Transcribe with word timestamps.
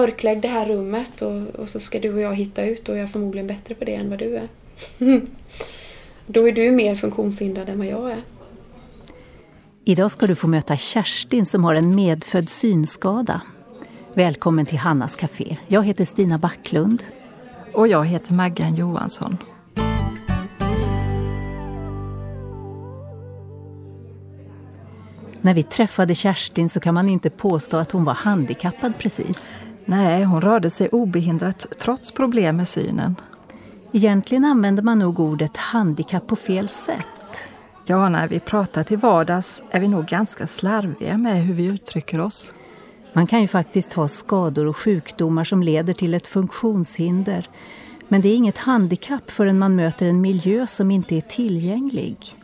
mörklägg 0.00 0.40
det 0.40 0.48
här 0.48 0.66
rummet 0.66 1.22
och, 1.22 1.60
och 1.60 1.68
så 1.68 1.80
ska 1.80 1.98
du 1.98 2.12
och 2.12 2.20
jag 2.20 2.34
hitta 2.34 2.64
ut 2.64 2.88
och 2.88 2.96
jag 2.96 3.02
är 3.02 3.06
förmodligen 3.06 3.46
bättre 3.46 3.74
på 3.74 3.84
det 3.84 3.94
än 3.94 4.10
vad 4.10 4.18
du 4.18 4.36
är. 4.36 4.48
Då 6.26 6.48
är 6.48 6.52
du 6.52 6.70
mer 6.70 6.94
funktionshindrad 6.94 7.68
än 7.68 7.78
vad 7.78 7.86
jag 7.86 8.10
är. 8.10 8.22
Idag 9.84 10.12
ska 10.12 10.26
du 10.26 10.34
få 10.34 10.46
möta 10.46 10.76
Kerstin 10.76 11.46
som 11.46 11.64
har 11.64 11.74
en 11.74 11.94
medfödd 11.94 12.48
synskada. 12.48 13.40
Välkommen 14.14 14.66
till 14.66 14.78
Hannas 14.78 15.16
Café. 15.16 15.56
Jag 15.68 15.86
heter 15.86 16.04
Stina 16.04 16.38
Backlund. 16.38 17.02
Och 17.72 17.88
jag 17.88 18.04
heter 18.04 18.34
Maggan 18.34 18.74
Johansson. 18.74 19.36
När 25.40 25.54
vi 25.54 25.62
träffade 25.62 26.14
Kerstin 26.14 26.68
så 26.68 26.80
kan 26.80 26.94
man 26.94 27.08
inte 27.08 27.30
påstå 27.30 27.76
att 27.76 27.92
hon 27.92 28.04
var 28.04 28.14
handikappad 28.14 28.92
precis. 28.98 29.54
Nej, 29.90 30.24
hon 30.24 30.40
rörde 30.40 30.70
sig 30.70 30.88
obehindrat 30.88 31.66
trots 31.78 32.12
problem 32.12 32.56
med 32.56 32.68
synen. 32.68 33.16
Egentligen 33.92 34.44
använder 34.44 34.82
man 34.82 34.98
nog 34.98 35.20
ordet 35.20 35.56
handikapp 35.56 36.26
på 36.26 36.36
fel 36.36 36.68
sätt. 36.68 37.36
Ja, 37.86 38.08
när 38.08 38.28
vi 38.28 38.40
pratar 38.40 38.82
till 38.82 38.98
vardags 38.98 39.62
är 39.70 39.80
vi 39.80 39.88
nog 39.88 40.06
ganska 40.06 40.46
slarviga 40.46 41.18
med 41.18 41.44
hur 41.44 41.54
vi 41.54 41.64
uttrycker 41.64 42.20
oss. 42.20 42.54
Man 43.12 43.26
kan 43.26 43.40
ju 43.40 43.48
faktiskt 43.48 43.92
ha 43.92 44.08
skador 44.08 44.66
och 44.66 44.76
sjukdomar 44.76 45.44
som 45.44 45.62
leder 45.62 45.92
till 45.92 46.14
ett 46.14 46.26
funktionshinder. 46.26 47.48
Men 48.08 48.20
det 48.20 48.28
är 48.28 48.36
inget 48.36 48.58
handikapp 48.58 49.30
förrän 49.30 49.58
man 49.58 49.76
möter 49.76 50.06
en 50.06 50.20
miljö 50.20 50.66
som 50.66 50.90
inte 50.90 51.16
är 51.16 51.20
tillgänglig. 51.20 52.36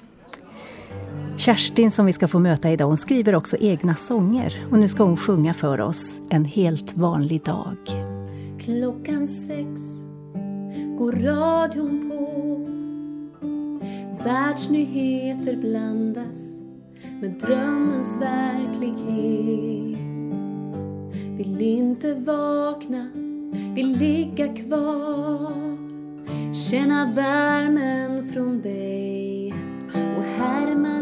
Kerstin 1.39 1.91
som 1.91 2.07
vi 2.07 2.13
ska 2.13 2.29
få 2.29 2.39
möta 2.39 2.71
idag, 2.71 2.87
hon 2.87 2.97
skriver 2.97 3.35
också 3.35 3.57
egna 3.57 3.95
sånger. 3.95 4.67
Och 4.71 4.79
nu 4.79 4.89
ska 4.89 5.05
hon 5.05 5.17
sjunga 5.17 5.55
för 5.55 5.81
oss 5.81 6.21
En 6.31 6.45
helt 6.45 6.97
vanlig 6.97 7.45
dag. 7.45 7.77
Klockan 8.61 9.29
sex 9.29 9.81
går 10.99 11.13
radion 11.13 12.11
på 12.11 12.27
Världsnyheter 14.25 15.57
blandas 15.57 16.61
med 17.21 17.31
drömmens 17.31 18.21
verklighet 18.21 19.99
Vill 21.39 21.61
inte 21.61 22.15
vakna, 22.15 23.11
vill 23.75 23.99
ligga 23.99 24.55
kvar 24.55 25.77
Känna 26.53 27.13
värmen 27.15 28.29
från 28.29 28.63
dig 28.63 29.55
och 29.95 30.23
härma 30.23 30.96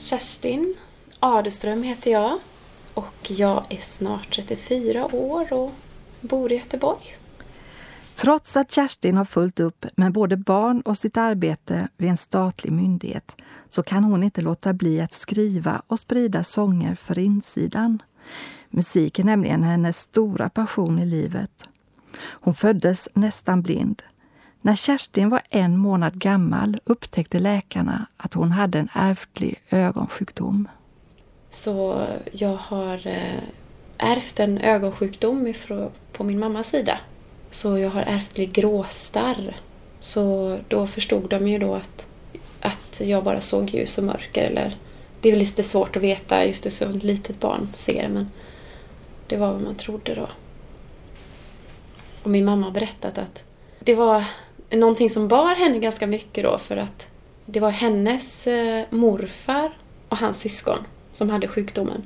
Kerstin 0.00 0.74
Adeström 1.20 1.82
heter 1.82 2.10
jag 2.10 2.38
och 2.94 3.30
jag 3.30 3.64
är 3.68 3.80
snart 3.80 4.34
34 4.34 5.14
år 5.14 5.52
och 5.52 5.72
bor 6.20 6.52
i 6.52 6.56
Göteborg. 6.56 7.16
Trots 8.14 8.56
att 8.56 8.72
Kerstin 8.72 9.16
har 9.16 9.24
fullt 9.24 9.60
upp 9.60 9.86
med 9.96 10.12
både 10.12 10.36
barn 10.36 10.80
och 10.80 10.98
sitt 10.98 11.16
arbete 11.16 11.88
vid 11.96 12.10
en 12.10 12.16
statlig 12.16 12.72
myndighet 12.72 13.36
så 13.68 13.82
kan 13.82 14.04
hon 14.04 14.22
inte 14.22 14.40
låta 14.40 14.72
bli 14.72 15.00
att 15.00 15.12
skriva 15.12 15.82
och 15.86 16.00
sprida 16.00 16.44
sånger 16.44 16.94
för 16.94 17.18
insidan. 17.18 18.02
Musik 18.70 19.18
är 19.18 19.24
nämligen 19.24 19.62
hennes 19.62 19.98
stora 19.98 20.48
passion 20.48 20.98
i 20.98 21.06
livet. 21.06 21.68
Hon 22.20 22.54
föddes 22.54 23.08
nästan 23.14 23.62
blind. 23.62 24.02
När 24.60 24.74
Kerstin 24.74 25.28
var 25.28 25.42
en 25.50 25.76
månad 25.76 26.14
gammal 26.14 26.80
upptäckte 26.84 27.38
läkarna 27.38 28.06
att 28.16 28.34
hon 28.34 28.52
hade 28.52 28.78
en 28.78 28.88
ärftlig 28.94 29.62
ögonsjukdom. 29.70 30.68
Så 31.50 32.06
jag 32.32 32.54
har 32.54 33.06
eh, 33.06 33.42
ärvt 33.98 34.40
en 34.40 34.58
ögonsjukdom 34.58 35.54
på 36.12 36.24
min 36.24 36.38
mammas 36.38 36.68
sida. 36.68 36.98
Så 37.50 37.78
jag 37.78 37.90
har 37.90 38.02
ärftlig 38.02 38.52
gråstarr. 38.52 39.56
Så 40.00 40.58
då 40.68 40.86
förstod 40.86 41.30
de 41.30 41.48
ju 41.48 41.58
då 41.58 41.74
att, 41.74 42.06
att 42.60 43.00
jag 43.04 43.24
bara 43.24 43.40
såg 43.40 43.70
ljus 43.70 43.98
och 43.98 44.04
mörker. 44.04 44.44
Eller, 44.44 44.76
det 45.20 45.28
är 45.28 45.32
väl 45.32 45.40
lite 45.40 45.62
svårt 45.62 45.96
att 45.96 46.02
veta 46.02 46.46
just 46.46 46.66
hur 46.66 46.70
som 46.70 46.96
ett 46.96 47.02
litet 47.02 47.40
barn 47.40 47.68
ser 47.74 48.08
men 48.08 48.30
det 49.26 49.36
var 49.36 49.52
vad 49.52 49.62
man 49.62 49.74
trodde 49.74 50.14
då. 50.14 50.28
Och 52.22 52.30
min 52.30 52.44
mamma 52.44 52.66
har 52.66 52.72
berättat 52.72 53.18
att 53.18 53.44
det 53.80 53.94
var 53.94 54.24
någonting 54.70 55.10
som 55.10 55.28
bar 55.28 55.54
henne 55.54 55.78
ganska 55.78 56.06
mycket 56.06 56.44
då 56.44 56.58
för 56.58 56.76
att 56.76 57.10
det 57.46 57.60
var 57.60 57.70
hennes 57.70 58.46
eh, 58.46 58.84
morfar 58.90 59.76
och 60.08 60.16
hans 60.16 60.40
syskon 60.40 60.78
som 61.12 61.30
hade 61.30 61.48
sjukdomen. 61.48 62.02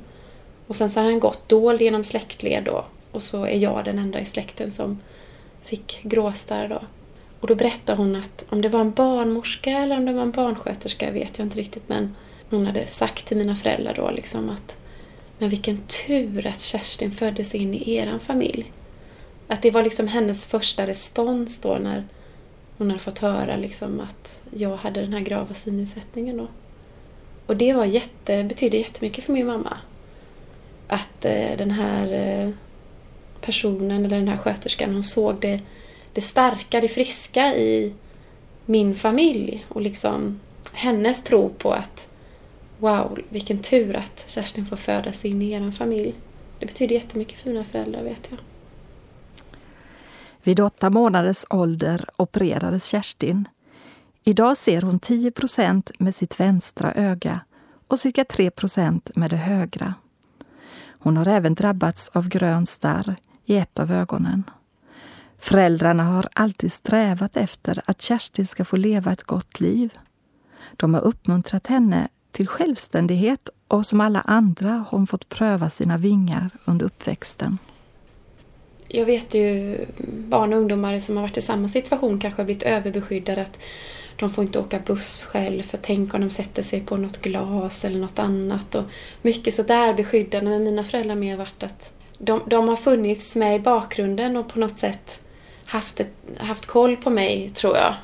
Och 0.66 0.76
sen 0.76 0.90
så 0.90 1.00
hade 1.00 1.12
han 1.12 1.20
gått 1.20 1.48
dold 1.48 1.82
genom 1.82 2.04
släktled 2.04 2.64
då. 2.64 2.84
Och 3.10 3.22
så 3.22 3.44
är 3.44 3.56
jag 3.56 3.84
den 3.84 3.98
enda 3.98 4.20
i 4.20 4.24
släkten 4.24 4.70
som 4.70 5.00
fick 5.62 6.02
gråstarr 6.02 6.68
då. 6.68 6.82
Och 7.40 7.48
då 7.48 7.54
berättade 7.54 8.02
hon 8.02 8.16
att 8.16 8.46
om 8.48 8.62
det 8.62 8.68
var 8.68 8.80
en 8.80 8.90
barnmorska 8.90 9.70
eller 9.70 9.96
om 9.96 10.04
det 10.04 10.12
var 10.12 10.22
en 10.22 10.30
barnsköterska 10.30 11.10
vet 11.10 11.38
jag 11.38 11.46
inte 11.46 11.58
riktigt 11.58 11.88
men 11.88 12.14
hon 12.50 12.66
hade 12.66 12.86
sagt 12.86 13.26
till 13.26 13.36
mina 13.36 13.56
föräldrar 13.56 13.94
då 13.94 14.10
liksom 14.10 14.50
att 14.50 14.76
men 15.38 15.48
vilken 15.48 15.78
tur 16.06 16.46
att 16.46 16.60
Kerstin 16.60 17.12
föddes 17.12 17.54
in 17.54 17.74
i 17.74 17.94
eran 17.94 18.20
familj. 18.20 18.72
Att 19.48 19.62
det 19.62 19.70
var 19.70 19.82
liksom 19.82 20.08
hennes 20.08 20.46
första 20.46 20.86
respons 20.86 21.60
då 21.60 21.74
när 21.74 22.04
hon 22.82 22.90
hade 22.90 23.02
fått 23.02 23.18
höra 23.18 23.56
liksom 23.56 24.00
att 24.00 24.40
jag 24.50 24.76
hade 24.76 25.00
den 25.00 25.12
här 25.12 25.20
grava 25.20 25.54
synnedsättningen 25.54 26.36
då. 26.36 26.48
Och 27.46 27.56
det 27.56 27.72
var 27.72 27.84
jätte, 27.84 28.44
betydde 28.44 28.76
jättemycket 28.76 29.24
för 29.24 29.32
min 29.32 29.46
mamma. 29.46 29.76
Att 30.88 31.24
eh, 31.24 31.56
den 31.58 31.70
här 31.70 32.12
eh, 32.12 32.50
personen, 33.40 34.04
eller 34.04 34.16
den 34.16 34.28
här 34.28 34.36
sköterskan, 34.36 34.92
hon 34.92 35.02
såg 35.02 35.40
det, 35.40 35.60
det 36.12 36.20
starka, 36.20 36.80
det 36.80 36.88
friska 36.88 37.56
i, 37.56 37.92
min 38.66 38.94
familj 38.94 39.66
och 39.68 39.80
liksom 39.80 40.40
hennes 40.72 41.24
tro 41.24 41.48
på 41.48 41.72
att 41.72 42.08
wow, 42.78 43.18
vilken 43.28 43.58
tur 43.58 43.96
att 43.96 44.24
Kerstin 44.28 44.66
får 44.66 44.76
födas 44.76 45.24
in 45.24 45.42
i 45.42 45.50
er 45.50 45.70
familj. 45.70 46.14
Det 46.58 46.66
betyder 46.66 46.94
jättemycket 46.94 47.40
för 47.40 47.50
mina 47.50 47.64
föräldrar 47.64 48.02
vet 48.02 48.28
jag. 48.30 48.38
Vid 50.42 50.60
åtta 50.60 50.90
månaders 50.90 51.44
ålder 51.50 52.08
opererades 52.16 52.86
Kerstin. 52.86 53.48
Idag 54.24 54.56
ser 54.56 54.82
hon 54.82 55.00
10% 55.00 55.90
med 55.98 56.14
sitt 56.14 56.40
vänstra 56.40 56.92
öga 56.94 57.40
och 57.88 58.00
cirka 58.00 58.24
3% 58.24 59.10
med 59.14 59.30
det 59.30 59.36
högra. 59.36 59.94
Hon 60.98 61.16
har 61.16 61.28
även 61.28 61.54
drabbats 61.54 62.08
av 62.08 62.28
grön 62.28 62.66
starr 62.66 63.16
i 63.44 63.56
ett 63.56 63.78
av 63.78 63.92
ögonen. 63.92 64.44
Föräldrarna 65.38 66.04
har 66.04 66.28
alltid 66.32 66.72
strävat 66.72 67.36
efter 67.36 67.82
att 67.84 68.02
Kerstin 68.02 68.46
ska 68.46 68.64
få 68.64 68.76
leva 68.76 69.12
ett 69.12 69.22
gott 69.22 69.60
liv. 69.60 69.98
De 70.76 70.94
har 70.94 71.00
uppmuntrat 71.00 71.66
henne 71.66 72.08
till 72.30 72.48
självständighet 72.48 73.48
och 73.68 73.86
som 73.86 74.00
alla 74.00 74.20
andra 74.20 74.70
har 74.70 74.86
hon 74.90 75.06
fått 75.06 75.28
pröva 75.28 75.70
sina 75.70 75.98
vingar 75.98 76.50
under 76.64 76.86
uppväxten. 76.86 77.58
Jag 78.94 79.04
vet 79.04 79.34
ju 79.34 79.78
barn 80.28 80.52
och 80.52 80.58
ungdomar 80.58 81.00
som 81.00 81.16
har 81.16 81.22
varit 81.22 81.36
i 81.36 81.42
samma 81.42 81.68
situation 81.68 82.20
kanske 82.20 82.40
har 82.40 82.44
blivit 82.44 82.62
överbeskyddade. 82.62 83.42
Att 83.42 83.58
de 84.16 84.30
får 84.30 84.44
inte 84.44 84.58
åka 84.58 84.78
buss 84.78 85.24
själv 85.24 85.62
för 85.62 85.76
tänk 85.76 86.14
om 86.14 86.20
de 86.20 86.30
sätter 86.30 86.62
sig 86.62 86.80
på 86.80 86.96
något 86.96 87.22
glas 87.22 87.84
eller 87.84 87.98
något 87.98 88.18
annat. 88.18 88.74
Och 88.74 88.84
mycket 89.22 89.54
sådär 89.54 89.94
beskyddande. 89.94 90.50
Men 90.50 90.64
mina 90.64 90.84
föräldrar 90.84 91.14
mer 91.14 91.36
varit 91.36 91.62
att 91.62 91.92
de, 92.18 92.42
de 92.46 92.68
har 92.68 92.76
funnits 92.76 93.36
med 93.36 93.56
i 93.56 93.58
bakgrunden 93.58 94.36
och 94.36 94.48
på 94.48 94.58
något 94.58 94.78
sätt 94.78 95.20
haft, 95.64 96.00
ett, 96.00 96.14
haft 96.36 96.66
koll 96.66 96.96
på 96.96 97.10
mig, 97.10 97.50
tror 97.54 97.76
jag. 97.76 97.94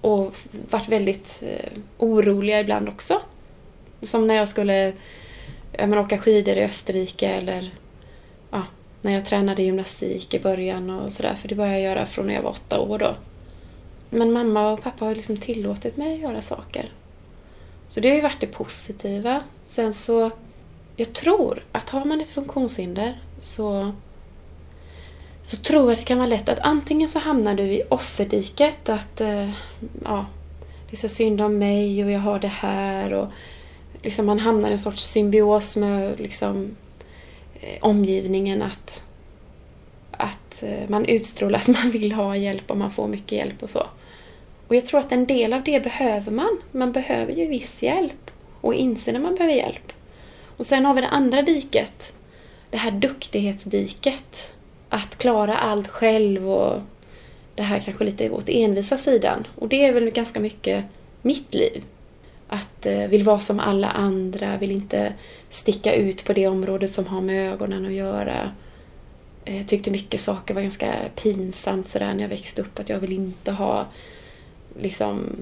Och 0.00 0.36
varit 0.70 0.88
väldigt 0.88 1.42
eh, 1.42 1.72
oroliga 1.98 2.60
ibland 2.60 2.88
också. 2.88 3.20
Som 4.00 4.26
när 4.26 4.34
jag 4.34 4.48
skulle 4.48 4.92
jag 5.72 5.88
menar, 5.88 6.02
åka 6.02 6.18
skidor 6.18 6.56
i 6.56 6.64
Österrike 6.64 7.28
eller 7.28 7.70
när 9.04 9.12
jag 9.12 9.24
tränade 9.24 9.62
gymnastik 9.62 10.34
i 10.34 10.40
början 10.40 10.90
och 10.90 11.12
sådär. 11.12 11.34
För 11.34 11.48
det 11.48 11.54
började 11.54 11.78
jag 11.78 11.90
göra 11.90 12.06
från 12.06 12.26
när 12.26 12.34
jag 12.34 12.42
var 12.42 12.50
åtta 12.50 12.80
år 12.80 12.98
då. 12.98 13.14
Men 14.10 14.32
mamma 14.32 14.72
och 14.72 14.82
pappa 14.82 15.04
har 15.04 15.14
liksom 15.14 15.36
tillåtit 15.36 15.96
mig 15.96 16.14
att 16.14 16.20
göra 16.20 16.42
saker. 16.42 16.92
Så 17.88 18.00
det 18.00 18.08
har 18.08 18.16
ju 18.16 18.22
varit 18.22 18.40
det 18.40 18.46
positiva. 18.46 19.42
Sen 19.64 19.92
så, 19.92 20.30
jag 20.96 21.12
tror 21.12 21.62
att 21.72 21.90
har 21.90 22.04
man 22.04 22.20
ett 22.20 22.30
funktionshinder 22.30 23.20
så, 23.38 23.92
så 25.42 25.56
tror 25.56 25.82
jag 25.82 25.92
att 25.92 25.98
det 25.98 26.04
kan 26.04 26.18
vara 26.18 26.28
lätt 26.28 26.48
att 26.48 26.58
antingen 26.58 27.08
så 27.08 27.18
hamnar 27.18 27.54
du 27.54 27.62
i 27.62 27.82
offerdiket, 27.88 28.88
att 28.88 29.20
eh, 29.20 29.50
ja, 30.04 30.26
det 30.90 30.94
är 30.94 30.96
så 30.96 31.08
synd 31.08 31.40
om 31.40 31.58
mig 31.58 32.04
och 32.04 32.10
jag 32.10 32.20
har 32.20 32.38
det 32.38 32.48
här 32.48 33.12
och 33.12 33.28
liksom 34.02 34.26
man 34.26 34.38
hamnar 34.38 34.68
i 34.68 34.72
en 34.72 34.78
sorts 34.78 35.02
symbios 35.02 35.76
med 35.76 36.20
liksom, 36.20 36.76
Eh, 37.64 37.78
omgivningen 37.80 38.62
att, 38.62 39.04
att 40.10 40.62
eh, 40.62 40.88
man 40.88 41.04
utstrålar 41.04 41.58
att 41.58 41.68
man 41.68 41.90
vill 41.90 42.12
ha 42.12 42.36
hjälp 42.36 42.70
och 42.70 42.76
man 42.76 42.90
får 42.90 43.08
mycket 43.08 43.32
hjälp 43.32 43.62
och 43.62 43.70
så. 43.70 43.86
Och 44.68 44.74
jag 44.74 44.86
tror 44.86 45.00
att 45.00 45.12
en 45.12 45.26
del 45.26 45.52
av 45.52 45.62
det 45.62 45.84
behöver 45.84 46.32
man. 46.32 46.58
Man 46.72 46.92
behöver 46.92 47.32
ju 47.32 47.46
viss 47.46 47.82
hjälp 47.82 48.30
och 48.60 48.74
inse 48.74 49.12
när 49.12 49.20
man 49.20 49.34
behöver 49.34 49.54
hjälp. 49.54 49.92
Och 50.56 50.66
sen 50.66 50.84
har 50.84 50.94
vi 50.94 51.00
det 51.00 51.08
andra 51.08 51.42
diket. 51.42 52.12
Det 52.70 52.76
här 52.76 52.90
duktighetsdiket. 52.90 54.54
Att 54.88 55.18
klara 55.18 55.56
allt 55.56 55.88
själv 55.88 56.50
och 56.50 56.80
det 57.54 57.62
här 57.62 57.80
kanske 57.80 58.04
lite 58.04 58.30
åt 58.30 58.48
envisa 58.48 58.98
sidan. 58.98 59.46
Och 59.58 59.68
det 59.68 59.84
är 59.84 59.92
väl 59.92 60.10
ganska 60.10 60.40
mycket 60.40 60.84
mitt 61.22 61.54
liv. 61.54 61.84
Att 62.54 62.86
eh, 62.86 63.06
vill 63.06 63.22
vara 63.22 63.38
som 63.38 63.60
alla 63.60 63.90
andra, 63.90 64.56
vill 64.56 64.70
inte 64.70 65.12
sticka 65.48 65.94
ut 65.94 66.24
på 66.24 66.32
det 66.32 66.46
området 66.46 66.90
som 66.90 67.06
har 67.06 67.20
med 67.20 67.52
ögonen 67.52 67.86
att 67.86 67.92
göra. 67.92 68.52
Eh, 69.44 69.56
jag 69.56 69.68
tyckte 69.68 69.90
mycket 69.90 70.20
saker 70.20 70.54
var 70.54 70.62
ganska 70.62 70.94
pinsamt 71.22 71.88
sådär 71.88 72.14
när 72.14 72.22
jag 72.22 72.28
växte 72.28 72.62
upp. 72.62 72.78
Att 72.78 72.88
jag 72.88 72.98
vill 72.98 73.12
inte 73.12 73.52
ha 73.52 73.86
liksom, 74.80 75.36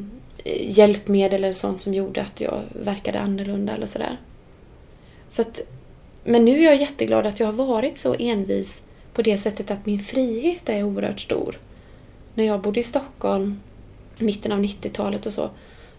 eh, 0.45 0.79
hjälpmedel 0.79 1.45
eller 1.45 1.53
sånt 1.53 1.83
som 1.83 1.95
gjorde 1.95 2.23
att 2.23 2.41
jag 2.41 2.63
verkade 2.73 3.21
annorlunda 3.21 3.75
eller 3.75 3.87
sådär. 3.87 4.21
Så 5.29 5.43
att, 5.43 5.61
men 6.25 6.45
nu 6.45 6.59
är 6.59 6.65
jag 6.65 6.77
jätteglad 6.77 7.27
att 7.27 7.41
jag 7.41 7.47
har 7.47 7.53
varit 7.53 7.99
så 7.99 8.15
envis 8.19 8.83
på 9.15 9.23
det 9.23 9.39
sättet 9.39 9.71
att 9.71 9.87
min 9.87 10.01
frihet 10.01 10.69
är 10.69 10.83
oerhört 10.83 11.21
stor. 11.21 11.59
När 12.35 12.45
jag 12.45 12.61
bodde 12.61 12.81
i 12.81 12.83
Stockholm, 12.83 13.61
mitten 14.21 14.53
av 14.53 14.59
90-talet 14.61 15.27
och 15.27 15.33
så, 15.33 15.51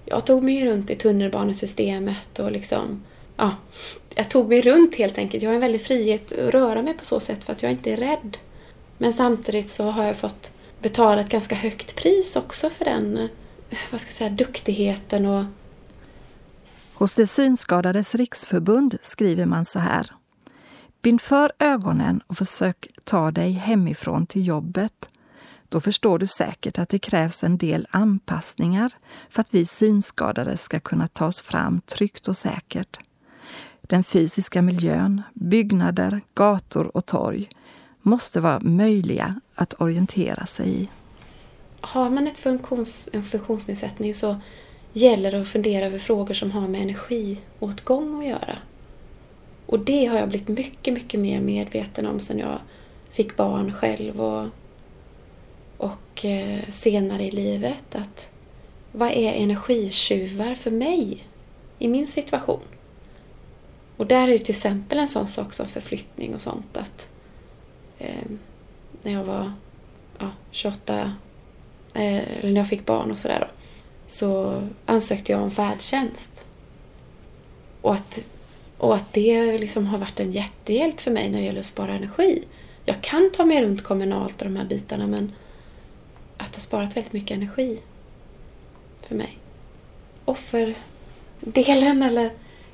jag 0.05 0.25
tog 0.25 0.43
mig 0.43 0.65
runt 0.65 0.89
i 0.89 0.95
tunnelbanesystemet 0.95 2.39
och 2.39 2.51
liksom, 2.51 3.03
ja, 3.37 3.55
jag 4.15 4.29
tog 4.29 4.49
mig 4.49 4.61
runt 4.61 4.95
helt 4.95 5.17
enkelt. 5.17 5.43
Jag 5.43 5.49
har 5.49 5.55
en 5.55 5.61
väldig 5.61 5.81
frihet 5.81 6.31
att 6.31 6.53
röra 6.53 6.81
mig 6.81 6.93
på 6.93 7.05
så 7.05 7.19
sätt 7.19 7.43
för 7.43 7.51
att 7.53 7.63
jag 7.63 7.71
inte 7.71 7.91
är 7.91 7.97
rädd. 7.97 8.37
Men 8.97 9.13
samtidigt 9.13 9.69
så 9.69 9.83
har 9.83 10.03
jag 10.03 10.17
fått 10.17 10.51
betala 10.79 11.21
ett 11.21 11.29
ganska 11.29 11.55
högt 11.55 11.95
pris 11.95 12.35
också 12.35 12.69
för 12.69 12.85
den 12.85 13.17
eh, 13.17 13.29
vad 13.91 14.01
ska 14.01 14.09
jag 14.09 14.15
säga, 14.15 14.29
duktigheten 14.29 15.25
och... 15.25 15.45
Hos 16.93 17.15
de 17.15 17.27
synskadades 17.27 18.15
riksförbund 18.15 18.97
skriver 19.03 19.45
man 19.45 19.65
så 19.65 19.79
här. 19.79 20.11
Bind 21.01 21.21
för 21.21 21.51
ögonen 21.59 22.21
och 22.27 22.37
försök 22.37 22.87
ta 23.03 23.31
dig 23.31 23.51
hemifrån 23.51 24.25
till 24.25 24.47
jobbet. 24.47 25.09
Då 25.73 25.81
förstår 25.81 26.19
du 26.19 26.27
säkert 26.27 26.79
att 26.79 26.89
det 26.89 26.99
krävs 26.99 27.43
en 27.43 27.57
del 27.57 27.87
anpassningar 27.91 28.91
för 29.29 29.41
att 29.41 29.53
vi 29.53 29.65
synskadade 29.65 30.57
ska 30.57 30.79
kunna 30.79 31.07
ta 31.07 31.25
oss 31.25 31.41
fram 31.41 31.81
tryggt 31.81 32.27
och 32.27 32.37
säkert. 32.37 32.99
Den 33.81 34.03
fysiska 34.03 34.61
miljön, 34.61 35.21
byggnader, 35.33 36.21
gator 36.33 36.97
och 36.97 37.05
torg 37.05 37.49
måste 38.01 38.39
vara 38.39 38.59
möjliga 38.59 39.39
att 39.55 39.81
orientera 39.81 40.45
sig 40.45 40.69
i. 40.69 40.89
Har 41.81 42.09
man 42.09 42.27
ett 42.27 42.39
funktions, 42.39 43.09
en 43.13 43.23
funktionsnedsättning 43.23 44.13
så 44.13 44.35
gäller 44.93 45.31
det 45.31 45.41
att 45.41 45.47
fundera 45.47 45.85
över 45.85 45.99
frågor 45.99 46.33
som 46.33 46.51
har 46.51 46.67
med 46.67 46.81
energiåtgång 46.81 48.19
att 48.19 48.29
göra. 48.29 48.57
Och 49.65 49.79
det 49.79 50.05
har 50.05 50.17
jag 50.17 50.29
blivit 50.29 50.47
mycket, 50.47 50.93
mycket 50.93 51.19
mer 51.19 51.41
medveten 51.41 52.07
om 52.07 52.19
sedan 52.19 52.39
jag 52.39 52.59
fick 53.11 53.37
barn 53.37 53.73
själv 53.73 54.21
och, 54.21 54.47
och 55.83 56.25
eh, 56.25 56.69
senare 56.71 57.23
i 57.23 57.31
livet. 57.31 57.95
Att 57.95 58.31
vad 58.91 59.11
är 59.11 59.33
energitjuvar 59.33 60.55
för 60.55 60.71
mig 60.71 61.27
i 61.79 61.87
min 61.87 62.07
situation? 62.07 62.61
Och 63.97 64.07
där 64.07 64.27
är 64.27 64.31
ju 64.31 64.37
till 64.37 64.49
exempel 64.49 64.99
en 64.99 65.07
sån 65.07 65.27
sak 65.27 65.53
som 65.53 65.67
förflyttning 65.67 66.33
och 66.33 66.41
sånt. 66.41 66.77
att 66.77 67.09
eh, 67.99 68.25
när 69.01 69.11
jag 69.13 69.23
var 69.23 69.51
ja, 70.19 70.29
28, 70.51 71.13
eh, 71.93 72.39
eller 72.39 72.51
när 72.51 72.61
jag 72.61 72.69
fick 72.69 72.85
barn 72.85 73.11
och 73.11 73.17
sådär 73.17 73.51
så 74.07 74.61
ansökte 74.85 75.31
jag 75.31 75.41
om 75.41 75.51
färdtjänst. 75.51 76.45
Och 77.81 77.93
att, 77.93 78.27
och 78.77 78.95
att 78.95 79.13
det 79.13 79.57
liksom 79.57 79.85
har 79.85 79.97
varit 79.97 80.19
en 80.19 80.31
jättehjälp 80.31 80.99
för 80.99 81.11
mig 81.11 81.29
när 81.29 81.39
det 81.39 81.45
gäller 81.45 81.59
att 81.59 81.65
spara 81.65 81.93
energi. 81.93 82.43
Jag 82.85 83.01
kan 83.01 83.31
ta 83.31 83.45
mig 83.45 83.63
runt 83.63 83.83
kommunalt 83.83 84.41
och 84.41 84.47
de 84.47 84.55
här 84.55 84.65
bitarna 84.65 85.07
men 85.07 85.31
att 86.43 86.51
det 86.51 86.57
har 86.57 86.61
sparat 86.61 86.97
väldigt 86.97 87.13
mycket 87.13 87.37
energi 87.37 87.79
för 89.01 89.15
mig. 89.15 89.37
Offerdelen 90.25 92.03
eller 92.03 92.31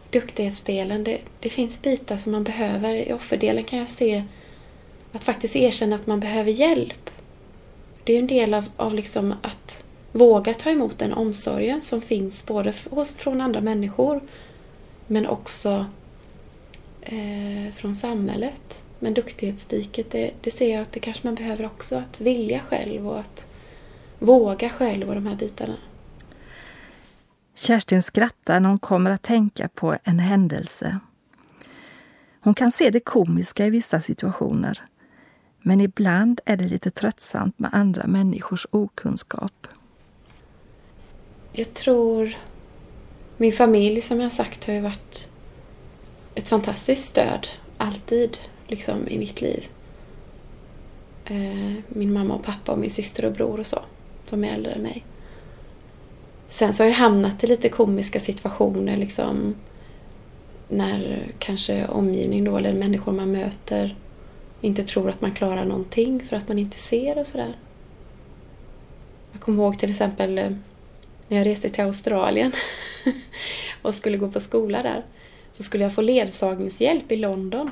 duktighetsdelen, 0.10 1.04
det, 1.04 1.20
det 1.40 1.50
finns 1.50 1.82
bitar 1.82 2.18
som 2.18 2.32
man 2.32 2.44
behöver. 2.44 2.94
I 2.94 3.14
offerdelen 3.14 3.64
kan 3.64 3.80
jag 3.80 3.90
se 3.90 4.24
att 5.12 5.24
faktiskt 5.24 5.56
erkänna 5.56 5.96
att 5.96 6.08
man 6.08 6.20
behöver 6.20 6.52
hjälp. 6.52 7.10
Det 8.04 8.12
är 8.12 8.16
ju 8.16 8.22
en 8.22 8.28
del 8.28 8.54
av, 8.54 8.66
av 8.78 8.94
liksom 8.94 9.34
att 9.42 9.84
våga 10.12 10.54
ta 10.54 10.70
emot 10.70 11.00
den 11.00 11.14
omsorgen 11.14 11.82
som 11.82 12.02
finns 12.02 12.46
både 12.46 12.74
hos, 12.90 13.12
från 13.12 13.42
andra 13.42 13.62
människor 13.62 14.22
men 15.08 15.28
också 15.28 15.86
eh, 17.02 17.74
från 17.76 17.96
samhället. 17.96 18.84
Men 19.00 19.14
duktighetsdiket, 19.14 20.12
det, 20.12 20.32
det 20.42 20.52
ser 20.52 20.74
jag 20.74 20.82
att 20.82 20.92
det 20.92 21.00
kanske 21.00 21.28
man 21.28 21.36
behöver 21.36 21.66
också. 21.66 21.96
Att 21.96 22.22
vilja 22.22 22.60
själv 22.60 23.08
och 23.08 23.20
att 23.20 23.49
våga 24.20 24.70
själv 24.70 25.10
och 25.10 25.16
de 25.16 25.26
här 25.26 25.36
bitarna. 25.36 25.76
Kerstin 27.56 28.04
skrattar 28.04 28.60
när 28.60 28.70
hon 28.70 28.80
kommer 28.80 29.12
att 29.12 29.22
tänka 29.22 29.70
på 29.76 29.98
en 30.04 30.20
händelse. 30.20 31.00
Hon 32.42 32.54
kan 32.54 32.72
se 32.72 32.90
det 32.90 33.00
komiska 33.00 33.66
i 33.66 33.70
vissa 33.70 34.02
situationer 34.02 34.82
men 35.62 35.82
ibland 35.82 36.42
är 36.46 36.58
det 36.58 36.68
lite 36.68 36.92
tröttsamt 36.92 37.60
med 37.60 37.70
andra 37.74 38.08
människors 38.08 38.68
okunskap. 38.72 39.68
Jag 41.52 41.74
tror 41.74 42.38
min 43.38 43.52
familj, 43.52 44.02
som 44.02 44.20
jag 44.20 44.32
sagt, 44.32 44.66
har 44.66 44.74
ju 44.74 44.82
varit 44.82 45.30
ett 46.36 46.48
fantastiskt 46.48 47.06
stöd. 47.06 47.48
Alltid, 47.78 48.38
liksom, 48.68 49.08
i 49.08 49.20
mitt 49.20 49.42
liv. 49.42 49.68
Eh, 51.26 51.74
min 51.88 52.14
mamma 52.14 52.34
och 52.34 52.44
pappa 52.44 52.72
och 52.72 52.80
min 52.80 52.90
syster 52.90 53.26
och 53.26 53.34
bror 53.34 53.60
och 53.60 53.68
så, 53.68 53.80
de 54.30 54.44
är 54.44 54.54
äldre 54.54 54.72
än 54.72 54.82
mig. 54.82 55.06
Sen 56.48 56.74
så 56.74 56.84
har 56.84 56.88
jag 56.88 56.96
hamnat 56.96 57.44
i 57.44 57.48
lite 57.48 57.70
komiska 57.70 58.20
situationer 58.20 58.98
liksom 58.98 59.56
när 60.68 61.28
kanske 61.40 61.88
omgivning 61.88 62.44
då, 62.44 62.58
eller 62.58 62.74
människor 62.74 63.12
man 63.12 63.32
möter 63.32 63.96
inte 64.62 64.84
tror 64.84 65.10
att 65.10 65.22
man 65.22 65.32
klarar 65.32 65.66
någonting 65.66 66.26
för 66.30 66.36
att 66.36 66.48
man 66.48 66.60
inte 66.60 66.78
ser 66.78 67.18
och 67.18 67.28
sådär. 67.28 67.58
Jag 69.32 69.42
kommer 69.42 69.64
ihåg 69.64 69.80
till 69.80 69.90
exempel 69.90 70.38
eh, 70.38 70.50
när 71.28 71.38
jag 71.38 71.48
reste 71.48 71.70
till 71.70 71.84
Australien 71.84 72.52
och 73.82 73.96
skulle 73.96 74.18
gå 74.18 74.32
på 74.32 74.40
skola 74.40 74.84
där 74.84 75.06
så 75.54 75.64
skulle 75.64 75.84
jag 75.84 75.94
få 75.94 76.02
ledsagningshjälp 76.02 77.12
i 77.12 77.16
London. 77.16 77.72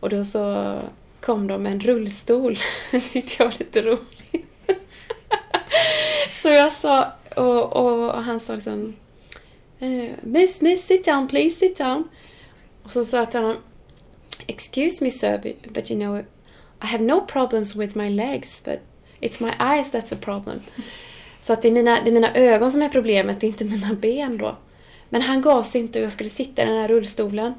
Och 0.00 0.10
då 0.10 0.24
så 0.24 0.74
kom 1.20 1.46
de 1.46 1.62
med 1.62 1.72
en 1.72 1.80
rullstol. 1.80 2.58
Det 2.90 3.00
tyckte 3.00 3.34
jag 3.38 3.46
var 3.46 3.58
lite 3.58 3.82
roligt 3.82 4.13
så 6.44 6.50
jag 6.50 6.72
sa, 6.72 7.12
och, 7.36 7.76
och 7.76 8.22
han 8.22 8.40
sa 8.40 8.54
liksom 8.54 8.94
eh, 9.78 10.10
Miss, 10.22 10.62
miss, 10.62 10.86
sit 10.86 11.04
down 11.04 11.28
please, 11.28 11.56
sit 11.56 11.76
down. 11.76 12.08
Och 12.82 12.92
så 12.92 13.04
sa 13.04 13.16
jag 13.16 13.30
till 13.30 13.40
honom 13.40 13.56
Excuse 14.46 15.04
me 15.04 15.10
sir, 15.10 15.40
but, 15.42 15.72
but 15.74 15.90
you 15.90 16.00
know 16.00 16.18
I 16.82 16.86
have 16.86 17.04
no 17.04 17.26
problems 17.26 17.76
with 17.76 17.98
my 17.98 18.08
legs 18.10 18.64
but 18.64 18.78
it's 19.20 19.42
my 19.42 19.52
eyes 19.58 19.92
that's 19.92 20.14
a 20.14 20.18
problem. 20.20 20.60
Så 21.42 21.52
att 21.52 21.62
det 21.62 21.68
är, 21.68 21.72
mina, 21.72 22.00
det 22.04 22.10
är 22.10 22.12
mina 22.12 22.34
ögon 22.34 22.70
som 22.70 22.82
är 22.82 22.88
problemet, 22.88 23.40
det 23.40 23.46
är 23.46 23.48
inte 23.48 23.64
mina 23.64 23.94
ben 23.94 24.38
då. 24.38 24.56
Men 25.08 25.22
han 25.22 25.42
gav 25.42 25.62
sig 25.62 25.80
inte 25.80 25.98
och 25.98 26.04
jag 26.04 26.12
skulle 26.12 26.30
sitta 26.30 26.62
i 26.62 26.66
den 26.66 26.80
här 26.80 26.88
rullstolen. 26.88 27.54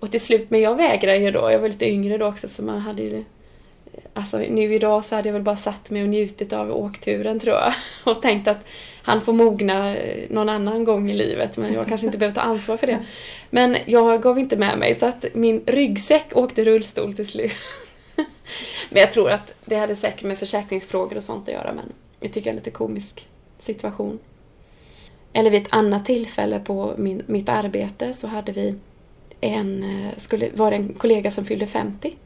Och 0.00 0.10
till 0.10 0.20
slut, 0.20 0.50
men 0.50 0.60
jag 0.60 0.76
vägrade 0.76 1.18
ju 1.18 1.30
då. 1.30 1.50
Jag 1.50 1.58
var 1.58 1.68
lite 1.68 1.90
yngre 1.90 2.18
då 2.18 2.26
också 2.26 2.48
så 2.48 2.64
man 2.64 2.80
hade 2.80 3.02
ju... 3.02 3.24
Alltså 4.14 4.38
nu 4.38 4.74
idag 4.74 5.04
så 5.04 5.16
hade 5.16 5.28
jag 5.28 5.32
väl 5.32 5.42
bara 5.42 5.56
satt 5.56 5.90
mig 5.90 6.02
och 6.02 6.08
njutit 6.08 6.52
av 6.52 6.76
åkturen 6.76 7.40
tror 7.40 7.56
jag. 7.56 7.74
Och 8.04 8.22
tänkt 8.22 8.48
att 8.48 8.66
han 9.02 9.20
får 9.20 9.32
mogna 9.32 9.96
någon 10.30 10.48
annan 10.48 10.84
gång 10.84 11.10
i 11.10 11.14
livet 11.14 11.56
men 11.56 11.74
jag 11.74 11.88
kanske 11.88 12.06
inte 12.06 12.18
behöver 12.18 12.34
ta 12.34 12.40
ansvar 12.40 12.76
för 12.76 12.86
det. 12.86 12.98
Men 13.50 13.76
jag 13.86 14.22
gav 14.22 14.38
inte 14.38 14.56
med 14.56 14.78
mig 14.78 14.94
så 14.94 15.06
att 15.06 15.24
min 15.34 15.62
ryggsäck 15.66 16.26
åkte 16.36 16.64
rullstol 16.64 17.14
till 17.14 17.28
slut. 17.28 17.52
Men 18.90 19.00
jag 19.00 19.12
tror 19.12 19.30
att 19.30 19.54
det 19.64 19.76
hade 19.76 19.96
säkert 19.96 20.22
med 20.22 20.38
försäkringsfrågor 20.38 21.16
och 21.16 21.24
sånt 21.24 21.48
att 21.48 21.54
göra 21.54 21.72
men 21.72 21.92
jag 22.20 22.32
tycker 22.32 22.44
det 22.44 22.48
är 22.48 22.52
en 22.52 22.56
lite 22.56 22.70
komisk 22.70 23.28
situation. 23.58 24.18
Eller 25.32 25.50
vid 25.50 25.62
ett 25.62 25.72
annat 25.72 26.04
tillfälle 26.04 26.58
på 26.58 26.94
min, 26.98 27.22
mitt 27.26 27.48
arbete 27.48 28.12
så 28.12 28.26
hade 28.26 28.52
vi 28.52 28.74
en, 29.40 29.82
eh, 29.82 30.16
skulle, 30.16 30.50
var 30.54 30.70
det 30.70 30.76
en 30.76 30.94
kollega 30.94 31.30
som 31.30 31.44
fyllde 31.44 31.66
50. 31.66 32.16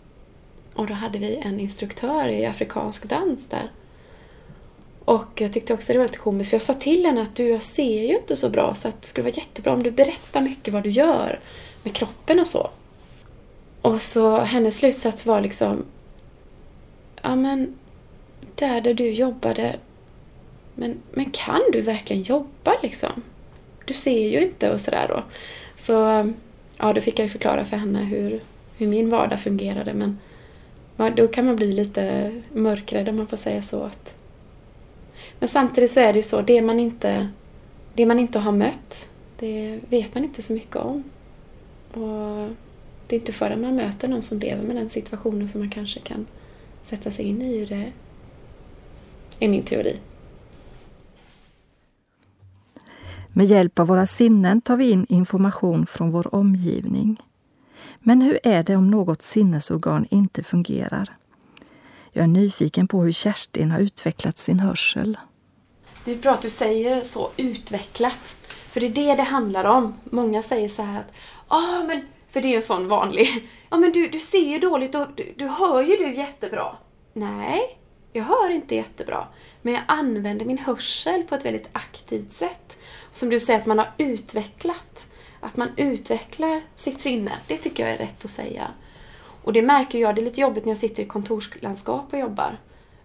Och 0.75 0.87
då 0.87 0.95
hade 0.95 1.19
vi 1.19 1.37
en 1.37 1.61
instruktör 1.61 2.29
i 2.29 2.47
afrikansk 2.47 3.05
dans 3.05 3.49
där. 3.49 3.71
Och 5.05 5.41
jag 5.41 5.53
tyckte 5.53 5.75
också 5.75 5.93
det 5.93 5.99
var 5.99 6.07
lite 6.07 6.19
komiskt 6.19 6.51
för 6.51 6.55
jag 6.55 6.63
sa 6.63 6.75
till 6.75 7.07
henne 7.07 7.23
att 7.23 7.37
du, 7.37 7.49
jag 7.49 7.63
ser 7.63 8.03
ju 8.03 8.17
inte 8.17 8.37
så 8.37 8.49
bra 8.49 8.75
så 8.75 8.89
att 8.89 9.03
det 9.03 9.09
skulle 9.09 9.25
vara 9.25 9.35
jättebra 9.35 9.73
om 9.73 9.83
du 9.83 9.91
berättar 9.91 10.41
mycket 10.41 10.75
vad 10.75 10.83
du 10.83 10.91
gör 10.91 11.41
med 11.83 11.95
kroppen 11.95 12.41
och 12.41 12.49
så. 12.49 12.71
Och 13.83 14.03
så 14.03 14.39
hennes 14.39 14.79
slutsats 14.79 15.27
var 15.27 15.41
liksom 15.41 15.85
Ja 17.23 17.37
men 17.37 17.79
där, 18.55 18.81
där 18.81 18.95
du 18.95 19.11
jobbade 19.11 19.77
men, 20.75 21.03
men 21.13 21.31
kan 21.31 21.61
du 21.73 21.81
verkligen 21.81 22.23
jobba 22.23 22.75
liksom? 22.83 23.23
Du 23.85 23.95
ser 23.95 24.29
ju 24.29 24.43
inte 24.43 24.73
och 24.73 24.81
sådär 24.81 25.09
då. 25.09 25.23
Så 25.87 25.93
ja, 26.79 26.93
då 26.93 27.01
fick 27.01 27.19
jag 27.19 27.25
ju 27.25 27.31
förklara 27.31 27.65
för 27.65 27.77
henne 27.77 28.05
hur, 28.05 28.41
hur 28.77 28.87
min 28.87 29.11
vardag 29.11 29.41
fungerade 29.41 29.95
men 29.95 30.19
då 30.97 31.29
kan 31.29 31.47
man 31.47 31.57
bli 31.57 31.73
lite 31.73 32.33
mörkrädd 32.53 33.09
om 33.09 33.17
man 33.17 33.27
får 33.27 33.37
säga 33.37 33.63
så. 33.63 33.83
Att... 33.83 34.15
Men 35.39 35.49
samtidigt 35.49 35.93
så 35.93 36.01
är 36.01 36.13
det 36.13 36.19
ju 36.19 36.23
så, 36.23 36.43
det 36.43 36.63
man 36.63 36.81
inte, 36.81 37.29
det 37.95 38.07
man 38.07 38.19
inte 38.19 38.39
har 38.39 38.53
mött, 38.53 39.11
det 39.39 39.81
vet 39.89 40.15
man 40.15 40.25
inte 40.25 40.43
så 40.43 40.53
mycket 40.53 40.77
om. 40.77 41.05
Och 41.93 42.49
det 43.07 43.17
är 43.17 43.21
inte 43.21 43.33
förrän 43.33 43.61
man 43.61 43.77
möter 43.77 44.09
någon 44.09 44.23
som 44.23 44.39
lever 44.39 44.63
med 44.63 44.77
den 44.77 44.89
situationen 44.89 45.49
som 45.49 45.61
man 45.61 45.71
kanske 45.71 46.01
kan 46.01 46.27
sätta 46.83 47.11
sig 47.11 47.25
in 47.25 47.43
i 47.43 47.59
hur 47.59 47.67
det 47.67 47.75
är. 47.75 47.93
är 49.41 49.49
min 49.49 49.63
teori. 49.63 49.97
Med 53.33 53.47
hjälp 53.47 53.79
av 53.79 53.87
våra 53.87 54.07
sinnen 54.07 54.61
tar 54.61 54.77
vi 54.77 54.91
in 54.91 55.07
information 55.09 55.87
från 55.87 56.11
vår 56.11 56.35
omgivning. 56.35 57.23
Men 58.01 58.23
hur 58.23 58.39
är 58.43 58.63
det 58.63 58.77
om 58.77 58.91
något 58.91 59.23
sinnesorgan 59.23 60.07
inte 60.11 60.45
fungerar? 60.45 61.09
Jag 62.13 62.23
är 62.23 62.29
nyfiken 62.29 62.89
på 62.89 63.03
hur 63.03 63.13
Kerstin 63.13 63.71
har 63.71 63.79
utvecklat 63.79 64.39
sin 64.39 64.61
hörsel. 64.61 65.19
Det 66.05 66.13
är 66.13 66.17
bra 66.17 66.33
att 66.33 66.43
du 66.43 66.51
säger 66.51 67.01
så, 67.01 67.31
utvecklat. 67.37 68.37
För 68.71 68.81
det 68.81 68.87
är 68.87 68.91
det 68.91 69.15
det 69.15 69.23
handlar 69.23 69.65
om. 69.65 69.95
Många 70.05 70.43
säger 70.43 70.69
så 70.69 70.83
här 70.83 71.01
att 71.01 71.13
ah, 71.49 71.85
men 71.87 72.07
för 72.31 72.41
det 72.41 72.49
är 72.49 72.51
ju 72.51 72.57
en 72.57 72.63
sån 72.63 72.89
vanlig. 72.89 73.51
Ja, 73.71 73.79
men 73.79 73.93
du, 73.93 74.09
du 74.09 74.21
ser 74.21 74.49
ju 74.49 74.59
dåligt 74.59 74.95
och 74.95 75.07
du, 75.15 75.35
du 75.37 75.47
hör 75.47 75.83
ju 75.83 75.97
du 75.97 76.15
jättebra. 76.15 76.77
Nej, 77.13 77.79
jag 78.13 78.25
hör 78.25 78.51
inte 78.51 78.75
jättebra. 78.75 79.29
Men 79.63 79.73
jag 79.73 79.83
använder 79.89 80.47
min 80.47 80.59
hörsel 80.59 81.23
på 81.23 81.35
ett 81.35 81.45
väldigt 81.45 81.69
aktivt 81.73 82.33
sätt. 82.33 82.79
Som 83.13 83.29
du 83.29 83.41
säger 83.41 83.61
att 83.61 83.67
man 83.67 83.79
har 83.79 83.89
utvecklat. 83.99 85.07
Att 85.45 85.57
man 85.57 85.69
utvecklar 85.77 86.63
sitt 86.77 87.01
sinne. 87.01 87.33
Det 87.47 87.57
tycker 87.57 87.83
jag 87.83 87.93
är 87.93 87.99
rätt 87.99 88.25
att 88.25 88.31
säga. 88.31 88.71
Och 89.45 89.53
det 89.53 89.63
märker 89.63 89.99
jag, 89.99 90.15
det 90.15 90.21
är 90.21 90.25
lite 90.25 90.41
jobbigt 90.41 90.65
när 90.65 90.71
jag 90.71 90.79
sitter 90.79 91.03
i 91.03 91.07
kontorslandskap 91.07 92.13
och 92.13 92.19
jobbar. 92.19 92.59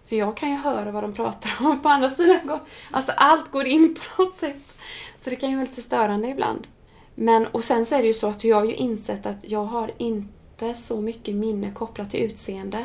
För 0.06 0.16
jag 0.16 0.36
kan 0.36 0.50
ju 0.50 0.56
höra 0.56 0.90
vad 0.90 1.04
de 1.04 1.12
pratar 1.12 1.66
om 1.66 1.80
på 1.80 1.88
andra 1.88 2.10
sidan. 2.10 2.60
Alltså 2.90 3.12
allt 3.16 3.52
går 3.52 3.66
in 3.66 3.94
på 3.94 4.22
något 4.22 4.40
sätt. 4.40 4.78
Så 5.24 5.30
det 5.30 5.36
kan 5.36 5.50
ju 5.50 5.56
vara 5.56 5.66
lite 5.66 5.82
störande 5.82 6.28
ibland. 6.28 6.66
Men, 7.14 7.46
och 7.46 7.64
sen 7.64 7.86
så 7.86 7.94
är 7.94 8.00
det 8.00 8.06
ju 8.06 8.14
så 8.14 8.26
att 8.26 8.44
jag 8.44 8.56
har 8.56 8.64
ju 8.64 8.74
insett 8.74 9.26
att 9.26 9.44
jag 9.50 9.64
har 9.64 9.90
inte 9.98 10.74
så 10.74 11.00
mycket 11.00 11.34
minne 11.34 11.72
kopplat 11.72 12.10
till 12.10 12.20
utseende. 12.20 12.84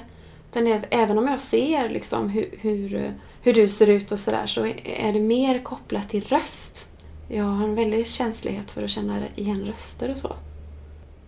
Utan 0.51 0.67
även 0.89 1.17
om 1.17 1.27
jag 1.27 1.41
ser 1.41 1.89
liksom 1.89 2.29
hur, 2.29 2.49
hur, 2.61 3.13
hur 3.41 3.53
du 3.53 3.69
ser 3.69 3.87
ut 3.87 4.11
och 4.11 4.19
sådär 4.19 4.45
så 4.45 4.65
är 4.83 5.13
det 5.13 5.19
mer 5.19 5.59
kopplat 5.63 6.09
till 6.09 6.23
röst. 6.23 6.89
Jag 7.27 7.43
har 7.43 7.63
en 7.63 7.75
väldig 7.75 8.07
känslighet 8.07 8.71
för 8.71 8.83
att 8.83 8.89
känna 8.89 9.21
igen 9.35 9.65
röster 9.65 10.11
och 10.11 10.17
så. 10.17 10.35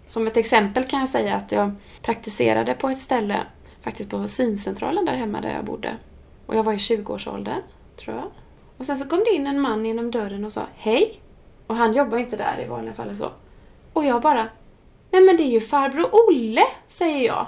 Som 0.07 0.27
ett 0.27 0.37
exempel 0.37 0.83
kan 0.83 0.99
jag 0.99 1.09
säga 1.09 1.35
att 1.35 1.51
jag 1.51 1.71
praktiserade 2.01 2.73
på 2.73 2.89
ett 2.89 2.99
ställe, 2.99 3.39
faktiskt 3.81 4.09
på 4.09 4.27
syncentralen 4.27 5.05
där 5.05 5.15
hemma 5.15 5.41
där 5.41 5.55
jag 5.55 5.65
bodde. 5.65 5.97
Och 6.45 6.55
jag 6.55 6.63
var 6.63 6.73
i 6.73 6.77
20-årsåldern, 6.77 7.61
tror 7.95 8.15
jag. 8.15 8.31
Och 8.77 8.85
sen 8.85 8.97
så 8.97 9.07
kom 9.07 9.19
det 9.19 9.35
in 9.35 9.47
en 9.47 9.59
man 9.59 9.85
genom 9.85 10.11
dörren 10.11 10.45
och 10.45 10.51
sa 10.51 10.67
Hej! 10.75 11.21
Och 11.67 11.75
han 11.75 11.93
jobbar 11.93 12.17
inte 12.17 12.37
där 12.37 12.61
i 12.65 12.67
vanliga 12.67 12.93
fall 12.93 13.17
så. 13.17 13.31
Och 13.93 14.05
jag 14.05 14.21
bara 14.21 14.49
Nej 15.11 15.21
men 15.21 15.37
det 15.37 15.43
är 15.43 15.51
ju 15.51 15.61
farbror 15.61 16.09
Olle, 16.11 16.63
säger 16.87 17.27
jag. 17.27 17.47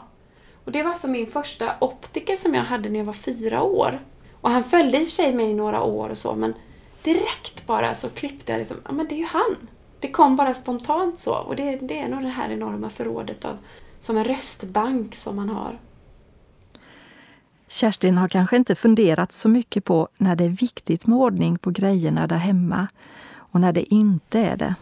Och 0.66 0.72
det 0.72 0.84
var 0.84 0.90
alltså 0.90 1.08
min 1.08 1.28
första 1.28 1.76
optiker 1.80 2.36
som 2.36 2.54
jag 2.54 2.64
hade 2.64 2.90
när 2.90 3.00
jag 3.00 3.06
var 3.06 3.14
fyra 3.14 3.64
år. 3.64 4.00
Och 4.42 4.50
han 4.50 4.64
följde 4.64 4.98
i 4.98 5.02
och 5.02 5.06
för 5.06 5.14
sig 5.14 5.34
mig 5.34 5.50
i 5.50 5.54
några 5.54 5.82
år 5.84 6.10
och 6.10 6.18
så 6.18 6.36
men 6.36 6.54
direkt 7.04 7.68
bara 7.68 7.96
så 7.96 8.10
klippte 8.10 8.52
jag 8.52 8.60
liksom, 8.60 8.78
ja 8.86 8.92
men 8.92 9.08
det 9.08 9.16
är 9.16 9.20
ju 9.20 9.26
han. 9.26 9.58
Det 10.00 10.12
kom 10.12 10.36
bara 10.36 10.54
spontant 10.54 11.20
så 11.20 11.36
och 11.36 11.56
det, 11.56 11.76
det 11.76 12.00
är 12.00 12.08
nog 12.08 12.22
det 12.22 12.30
här 12.30 12.50
enorma 12.50 12.90
förrådet 12.90 13.46
av 13.46 13.58
som 14.00 14.18
en 14.18 14.24
röstbank 14.24 15.16
som 15.16 15.36
man 15.36 15.50
har. 15.50 15.80
Kerstin 17.68 18.18
har 18.18 18.28
kanske 18.28 18.56
inte 18.56 18.76
funderat 18.76 19.32
så 19.32 19.50
mycket 19.50 19.86
på 19.86 20.08
när 20.18 20.36
det 20.36 20.44
är 20.44 20.50
viktigt 20.50 21.08
med 21.08 21.18
ordning 21.18 21.58
på 21.58 21.72
grejerna 21.72 22.28
där 22.28 22.36
hemma 22.36 22.88
och 23.36 23.62
när 23.62 23.74
det 23.74 23.94
inte 23.94 24.40
är 24.40 24.58
det. 24.58 24.76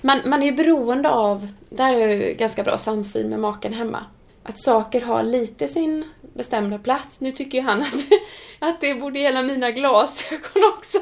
Man, 0.00 0.20
man 0.26 0.42
är 0.42 0.46
ju 0.46 0.52
beroende 0.52 1.10
av, 1.10 1.48
där 1.70 1.94
är 1.94 2.08
ju 2.08 2.34
ganska 2.34 2.62
bra 2.62 2.78
samsyn 2.78 3.28
med 3.28 3.40
maken 3.40 3.72
hemma, 3.72 4.04
att 4.42 4.62
saker 4.62 5.00
har 5.00 5.22
lite 5.22 5.68
sin 5.68 6.04
bestämda 6.34 6.78
plats. 6.78 7.20
Nu 7.20 7.32
tycker 7.32 7.58
ju 7.58 7.64
han 7.64 7.82
att, 7.82 8.06
att 8.58 8.80
det 8.80 8.94
borde 8.94 9.18
gälla 9.18 9.42
mina 9.42 9.70
glasögon 9.70 10.62
också. 10.76 10.98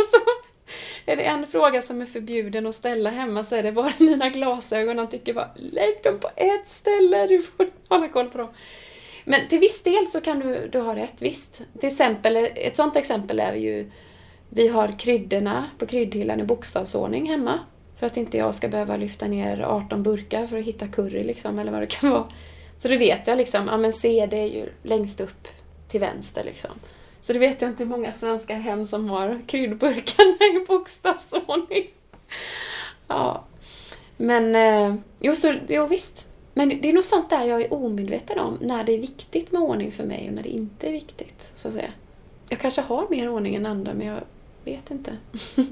Är 1.12 1.16
det 1.16 1.22
en 1.22 1.46
fråga 1.46 1.82
som 1.82 2.02
är 2.02 2.06
förbjuden 2.06 2.66
att 2.66 2.74
ställa 2.74 3.10
hemma 3.10 3.44
så 3.44 3.54
är 3.54 3.62
det 3.62 3.72
bara 3.72 3.92
mina 3.98 4.28
glasögon. 4.28 4.98
Han 4.98 5.08
tycker 5.08 5.34
bara 5.34 5.50
lägg 5.56 6.02
dem 6.04 6.18
på 6.20 6.30
ett 6.36 6.68
ställe, 6.68 7.26
du 7.26 7.42
får 7.42 7.68
hålla 7.88 8.08
koll 8.08 8.28
på 8.28 8.38
dem. 8.38 8.48
Men 9.24 9.48
till 9.48 9.58
viss 9.58 9.82
del 9.82 10.06
så 10.06 10.20
kan 10.20 10.40
du, 10.40 10.68
du 10.72 10.80
ha 10.80 10.96
rätt, 10.96 11.22
visst. 11.22 11.62
Till 11.80 11.88
exempel, 11.88 12.36
ett 12.54 12.76
sånt 12.76 12.96
exempel 12.96 13.40
är 13.40 13.54
ju 13.54 13.90
vi 14.48 14.68
har 14.68 14.98
kryddorna 14.98 15.70
på 15.78 15.86
kryddhyllan 15.86 16.40
i 16.40 16.44
bokstavsordning 16.44 17.28
hemma. 17.28 17.60
För 17.96 18.06
att 18.06 18.16
inte 18.16 18.38
jag 18.38 18.54
ska 18.54 18.68
behöva 18.68 18.96
lyfta 18.96 19.26
ner 19.26 19.60
18 19.60 20.02
burkar 20.02 20.46
för 20.46 20.58
att 20.58 20.64
hitta 20.64 20.88
curry 20.88 21.24
liksom, 21.24 21.58
eller 21.58 21.72
vad 21.72 21.82
det 21.82 21.86
kan 21.86 22.10
vara. 22.10 22.28
Så 22.82 22.88
då 22.88 22.96
vet 22.96 23.26
jag 23.26 23.38
liksom, 23.38 23.66
ja 23.66 23.76
men 23.76 23.92
C 23.92 24.26
det 24.30 24.36
är 24.36 24.46
ju 24.46 24.68
längst 24.82 25.20
upp 25.20 25.48
till 25.88 26.00
vänster 26.00 26.44
liksom. 26.44 26.70
Så 27.26 27.32
det 27.32 27.38
vet 27.38 27.62
jag 27.62 27.70
inte 27.70 27.82
hur 27.82 27.90
många 27.90 28.12
svenska 28.12 28.54
hem 28.54 28.86
som 28.86 29.08
har 29.08 29.40
kryddburkarna 29.46 30.62
i 30.62 30.64
bokstavsordning. 30.68 31.86
Ja. 33.08 33.44
Men, 34.16 34.56
eh, 34.56 34.94
jo, 35.20 35.34
så, 35.34 35.54
jo 35.68 35.86
visst. 35.86 36.28
Men 36.54 36.68
det 36.68 36.88
är 36.88 36.92
nog 36.92 37.04
sånt 37.04 37.30
där 37.30 37.44
jag 37.44 37.62
är 37.62 37.74
omedveten 37.74 38.38
om, 38.38 38.58
när 38.60 38.84
det 38.84 38.92
är 38.92 38.98
viktigt 38.98 39.52
med 39.52 39.62
ordning 39.62 39.92
för 39.92 40.04
mig 40.04 40.28
och 40.28 40.34
när 40.34 40.42
det 40.42 40.48
inte 40.48 40.88
är 40.88 40.92
viktigt. 40.92 41.52
Så 41.56 41.68
att 41.68 41.74
säga. 41.74 41.90
Jag 42.48 42.58
kanske 42.58 42.80
har 42.80 43.06
mer 43.10 43.28
ordning 43.28 43.54
än 43.54 43.66
andra, 43.66 43.94
men 43.94 44.06
jag 44.06 44.20
vet 44.64 44.90
inte. 44.90 45.16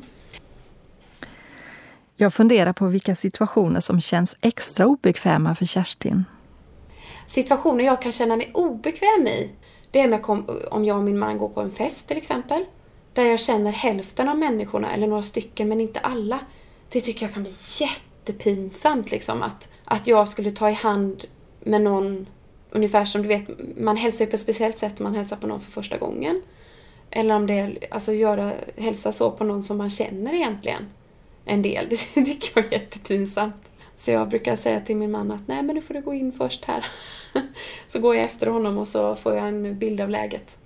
Jag 2.16 2.34
funderar 2.34 2.72
på 2.72 2.86
vilka 2.86 3.14
situationer 3.14 3.80
som 3.80 4.00
känns 4.00 4.36
extra 4.40 4.86
obekväma 4.86 5.54
för 5.54 5.66
Kerstin. 5.66 6.24
Situationer 7.26 7.84
jag 7.84 8.02
kan 8.02 8.12
känna 8.12 8.36
mig 8.36 8.50
obekväm 8.54 9.26
i, 9.26 9.50
det 9.94 10.00
är 10.00 10.28
om 10.28 10.44
med 10.46 10.56
om 10.70 10.84
jag 10.84 10.96
och 10.96 11.02
min 11.02 11.18
man 11.18 11.38
går 11.38 11.48
på 11.48 11.60
en 11.60 11.70
fest 11.70 12.08
till 12.08 12.16
exempel. 12.16 12.64
Där 13.12 13.24
jag 13.24 13.40
känner 13.40 13.72
hälften 13.72 14.28
av 14.28 14.38
människorna, 14.38 14.92
eller 14.92 15.06
några 15.06 15.22
stycken, 15.22 15.68
men 15.68 15.80
inte 15.80 16.00
alla. 16.00 16.40
Det 16.88 17.00
tycker 17.00 17.26
jag 17.26 17.34
kan 17.34 17.42
bli 17.42 17.52
jättepinsamt 17.80 19.10
liksom. 19.10 19.42
Att, 19.42 19.72
att 19.84 20.06
jag 20.06 20.28
skulle 20.28 20.50
ta 20.50 20.70
i 20.70 20.72
hand 20.72 21.24
med 21.60 21.80
någon, 21.80 22.26
ungefär 22.70 23.04
som 23.04 23.22
du 23.22 23.28
vet, 23.28 23.42
man 23.78 23.96
hälsar 23.96 24.24
ju 24.24 24.30
på 24.30 24.34
ett 24.34 24.40
speciellt 24.40 24.78
sätt 24.78 24.98
man 24.98 25.14
hälsar 25.14 25.36
på 25.36 25.46
någon 25.46 25.60
för 25.60 25.72
första 25.72 25.98
gången. 25.98 26.42
Eller 27.10 27.34
om 27.34 27.46
det 27.46 27.54
är 27.54 27.78
alltså 27.90 28.12
göra, 28.12 28.52
hälsa 28.76 29.12
så 29.12 29.30
på 29.30 29.44
någon 29.44 29.62
som 29.62 29.78
man 29.78 29.90
känner 29.90 30.34
egentligen. 30.34 30.86
En 31.44 31.62
del. 31.62 31.88
Det 32.14 32.24
tycker 32.24 32.50
jag 32.54 32.66
är 32.66 32.72
jättepinsamt. 32.72 33.72
Så 33.96 34.10
jag 34.10 34.28
brukar 34.28 34.56
säga 34.56 34.80
till 34.80 34.96
min 34.96 35.10
man 35.10 35.30
att 35.30 35.48
nej 35.48 35.62
men 35.62 35.74
nu 35.74 35.82
får 35.82 35.94
du 35.94 36.00
gå 36.00 36.14
in 36.14 36.32
först 36.32 36.64
här. 36.64 36.86
Så 37.92 37.98
går 37.98 38.14
jag 38.14 38.24
efter 38.24 38.46
honom 38.46 38.78
och 38.78 38.88
så 38.88 39.16
får 39.16 39.34
jag 39.34 39.48
en 39.48 39.78
bild 39.78 40.00
av 40.00 40.10
läget. 40.10 40.56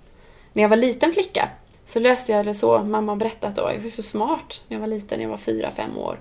När 0.53 0.63
jag 0.63 0.69
var 0.69 0.77
liten 0.77 1.13
flicka 1.13 1.49
så 1.83 1.99
löste 1.99 2.31
jag 2.31 2.45
det 2.45 2.53
så, 2.53 2.83
mamma 2.83 3.11
har 3.11 3.17
berättat 3.17 3.55
då, 3.55 3.61
jag 3.61 3.79
var 3.79 3.89
så 3.89 4.03
smart 4.03 4.63
när 4.67 4.75
jag 4.75 4.81
var 4.81 4.87
liten, 4.87 5.21
jag 5.21 5.29
var 5.29 5.37
fyra, 5.37 5.71
fem 5.71 5.97
år. 5.97 6.19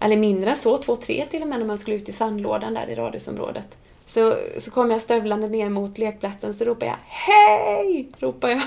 Eller 0.00 0.16
mindre 0.16 0.50
än 0.50 0.56
så, 0.56 0.78
två, 0.78 0.96
tre 0.96 1.26
till 1.30 1.42
och 1.42 1.48
med 1.48 1.58
när 1.58 1.66
man 1.66 1.78
skulle 1.78 1.96
ut 1.96 2.08
i 2.08 2.12
sandlådan 2.12 2.74
där 2.74 2.90
i 2.90 2.94
radhusområdet. 2.94 3.78
Så, 4.06 4.36
så 4.58 4.70
kom 4.70 4.90
jag 4.90 5.02
stövlande 5.02 5.48
ner 5.48 5.68
mot 5.68 5.98
lekplatsen 5.98 6.54
så 6.54 6.64
ropade 6.64 6.86
jag 6.86 6.96
Hej! 7.06 8.08
ropade 8.18 8.52
jag. 8.52 8.62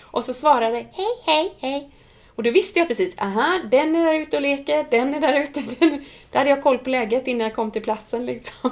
Och 0.00 0.24
så 0.24 0.34
svarade 0.34 0.76
det 0.76 0.86
Hej, 0.92 1.22
hej, 1.24 1.54
hej. 1.58 1.90
Och 2.36 2.42
då 2.42 2.50
visste 2.50 2.78
jag 2.78 2.88
precis, 2.88 3.14
aha, 3.18 3.60
den 3.70 3.96
är 3.96 4.04
där 4.04 4.14
ute 4.14 4.36
och 4.36 4.42
leker, 4.42 4.86
den 4.90 5.14
är 5.14 5.20
där 5.20 5.40
ute. 5.40 5.62
Den... 5.78 6.04
Där 6.30 6.38
hade 6.38 6.50
jag 6.50 6.62
koll 6.62 6.78
på 6.78 6.90
läget 6.90 7.26
innan 7.26 7.46
jag 7.46 7.54
kom 7.54 7.70
till 7.70 7.82
platsen 7.82 8.26
liksom. 8.26 8.70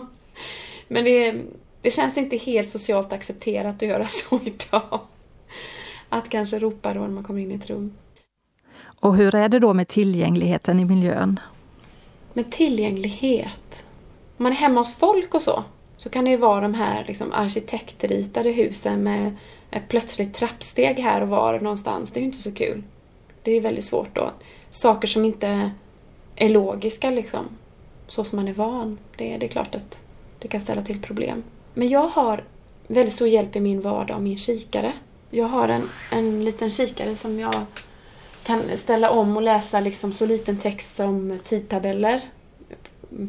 Men 0.89 1.05
det, 1.05 1.35
det 1.83 1.91
känns 1.91 2.19
inte 2.19 2.37
helt 2.37 2.71
socialt 2.71 3.13
accepterat 3.13 3.75
att 3.75 3.89
göra 3.89 4.07
så 4.09 4.41
idag. 4.45 5.01
Att 6.09 6.29
kanske 6.29 6.59
ropa 6.59 6.95
då 6.95 7.01
när 7.01 7.09
man 7.09 7.25
kommer 7.25 7.41
in 7.41 7.53
i 7.53 7.55
ett 7.55 7.71
rum. 7.71 7.95
Och 9.01 9.17
hur 9.17 9.35
är 9.35 9.49
det 9.49 9.59
då 9.59 9.75
med 9.75 9.89
tillgängligheten 9.89 10.81
i 10.81 10.85
miljön? 10.85 11.41
Med 12.33 12.53
tillgänglighet? 12.53 13.87
Om 14.37 14.43
man 14.43 14.53
är 14.53 14.57
hemma 14.57 14.81
hos 14.81 14.95
folk 14.95 15.35
och 15.35 15.43
så, 15.43 15.65
så 15.97 16.11
kan 16.11 16.25
det 16.25 16.31
ju 16.31 16.37
vara 16.37 16.61
de 16.61 16.75
här 16.75 17.05
liksom, 17.09 17.33
arkitektritade 17.33 18.51
husen 18.51 19.03
med 19.03 19.37
plötsligt 19.89 20.35
trappsteg 20.35 20.99
här 20.99 21.23
och 21.23 21.29
var 21.29 21.61
någonstans. 21.61 22.13
Det 22.13 22.19
är 22.19 22.23
ju 22.23 22.27
inte 22.27 22.39
så 22.39 22.55
kul. 22.55 22.83
Det 23.45 23.51
är 23.51 23.55
ju 23.55 23.61
väldigt 23.61 23.85
svårt 23.85 24.15
då. 24.15 24.31
Saker 24.71 25.09
som 25.09 25.25
inte 25.25 25.71
är 26.37 26.49
logiska 26.49 27.11
liksom. 27.11 27.49
Så 28.09 28.25
som 28.25 28.37
man 28.37 28.49
är 28.49 28.55
van. 28.55 28.99
Det, 29.17 29.37
det 29.37 29.47
är 29.47 29.51
klart 29.51 29.75
att 29.75 30.03
det 30.39 30.49
kan 30.49 30.61
ställa 30.61 30.83
till 30.83 31.03
problem. 31.03 31.43
Men 31.75 31.89
jag 31.89 32.09
har 32.09 32.45
väldigt 32.87 33.15
stor 33.15 33.29
hjälp 33.29 33.57
i 33.57 33.61
min 33.61 33.81
vardag 33.81 34.15
av 34.15 34.23
min 34.23 34.39
kikare. 34.39 34.93
Jag 35.31 35.47
har 35.47 35.69
en, 35.69 35.89
en 36.13 36.45
liten 36.45 36.71
kikare 36.71 37.17
som 37.17 37.41
jag 37.41 37.65
kan 38.45 38.77
ställa 38.77 39.11
om 39.11 39.37
och 39.37 39.43
läsa 39.43 39.81
liksom 39.81 40.13
så 40.13 40.27
liten 40.27 40.59
text 40.59 40.97
som 40.97 41.39
tidtabeller 41.45 42.21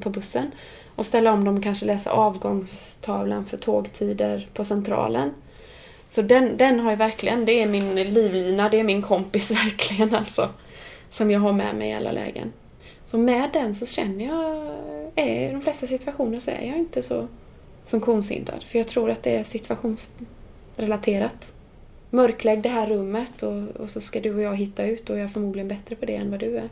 på 0.02 0.10
bussen. 0.10 0.52
Och 0.96 1.06
ställa 1.06 1.34
om 1.34 1.44
dem 1.44 1.58
och 1.58 1.64
kanske 1.64 1.86
läsa 1.86 2.12
avgångstavlan 2.12 3.46
för 3.46 3.58
tågtider 3.58 4.50
på 4.54 4.64
Centralen. 4.64 5.34
Så 6.10 6.22
den, 6.22 6.58
den 6.58 6.80
har 6.80 6.90
jag 6.90 6.98
verkligen, 6.98 7.46
det 7.46 7.62
är 7.62 7.68
min 7.68 7.96
livlina, 7.96 8.70
det 8.70 8.80
är 8.80 8.84
min 8.84 9.02
kompis 9.02 9.52
verkligen 9.66 10.16
alltså. 10.16 10.50
Som 11.10 11.32
jag 11.32 11.40
har 11.40 11.54
med 11.54 11.76
mig 11.76 11.90
i 11.90 11.94
alla 11.94 12.12
lägen. 12.12 12.54
Så 13.06 13.18
med 13.18 13.50
den 13.54 13.76
så 13.76 13.86
känner 13.86 14.26
jag, 14.26 14.66
i 15.28 15.52
de 15.52 15.62
flesta 15.62 15.88
situationer 15.88 16.40
så 16.40 16.52
är 16.52 16.68
jag 16.68 16.78
inte 16.78 17.04
så 17.04 17.28
funktionshindrad. 17.86 18.64
För 18.64 18.78
jag 18.78 18.88
tror 18.88 19.12
att 19.12 19.24
det 19.24 19.36
är 19.36 19.44
situationsrelaterat. 19.44 21.52
Mörklägg 22.10 22.62
det 22.62 22.70
här 22.70 22.88
rummet 22.88 23.44
och, 23.44 23.82
och 23.82 23.90
så 23.90 24.02
ska 24.02 24.20
du 24.20 24.36
och 24.36 24.42
jag 24.42 24.56
hitta 24.56 24.86
ut 24.86 25.10
och 25.10 25.18
jag 25.18 25.24
är 25.24 25.28
förmodligen 25.28 25.68
bättre 25.68 25.96
på 25.96 26.06
det 26.06 26.16
än 26.16 26.32
vad 26.32 26.40
du 26.40 26.58
är. 26.58 26.70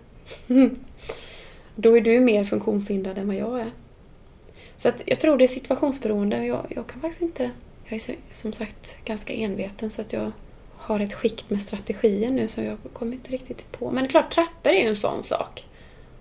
Då 1.75 1.97
är 1.97 2.01
du 2.01 2.19
mer 2.19 2.43
funktionshindrad 2.43 3.17
än 3.17 3.27
vad 3.27 3.35
jag 3.35 3.59
är. 3.59 3.71
Så 4.77 4.89
att 4.89 5.01
jag 5.05 5.19
tror 5.19 5.37
det 5.37 5.45
är 5.45 5.47
situationsberoende. 5.47 6.45
Jag, 6.45 6.65
jag 6.69 6.87
kan 6.87 7.01
faktiskt 7.01 7.21
inte 7.21 7.51
jag 7.93 8.10
är 8.10 8.15
som 8.32 8.53
sagt 8.53 8.97
ganska 9.06 9.34
enveten 9.34 9.89
så 9.89 10.01
att 10.01 10.13
jag 10.13 10.32
har 10.77 10.99
ett 10.99 11.13
skikt 11.13 11.49
med 11.49 11.62
strategier 11.62 12.32
nu 12.32 12.47
som 12.47 12.63
jag 12.63 12.77
kommer 12.93 13.13
inte 13.13 13.32
riktigt 13.32 13.71
på. 13.71 13.91
Men 13.91 14.03
det 14.03 14.08
är 14.08 14.10
klart, 14.10 14.32
trappor 14.32 14.71
är 14.71 14.82
ju 14.82 14.88
en 14.88 14.95
sån 14.95 15.23
sak. 15.23 15.65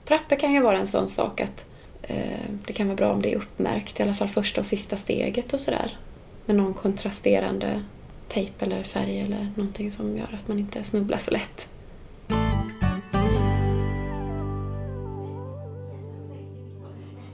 Trappor 0.04 0.36
kan 0.36 0.52
ju 0.52 0.60
vara 0.60 0.78
en 0.78 0.86
sån 0.86 1.08
sak 1.08 1.40
att 1.40 1.66
eh, 2.02 2.50
det 2.66 2.72
kan 2.72 2.86
vara 2.86 2.96
bra 2.96 3.12
om 3.12 3.22
det 3.22 3.32
är 3.32 3.36
uppmärkt, 3.36 4.00
i 4.00 4.02
alla 4.02 4.14
fall 4.14 4.28
första 4.28 4.60
och 4.60 4.66
sista 4.66 4.96
steget 4.96 5.52
och 5.52 5.60
sådär. 5.60 5.98
Med 6.46 6.56
någon 6.56 6.74
kontrasterande 6.74 7.82
tejp 8.28 8.64
eller 8.64 8.82
färg 8.82 9.20
eller 9.20 9.52
någonting 9.56 9.90
som 9.90 10.16
gör 10.16 10.38
att 10.40 10.48
man 10.48 10.58
inte 10.58 10.84
snubblar 10.84 11.18
så 11.18 11.30
lätt. 11.30 11.68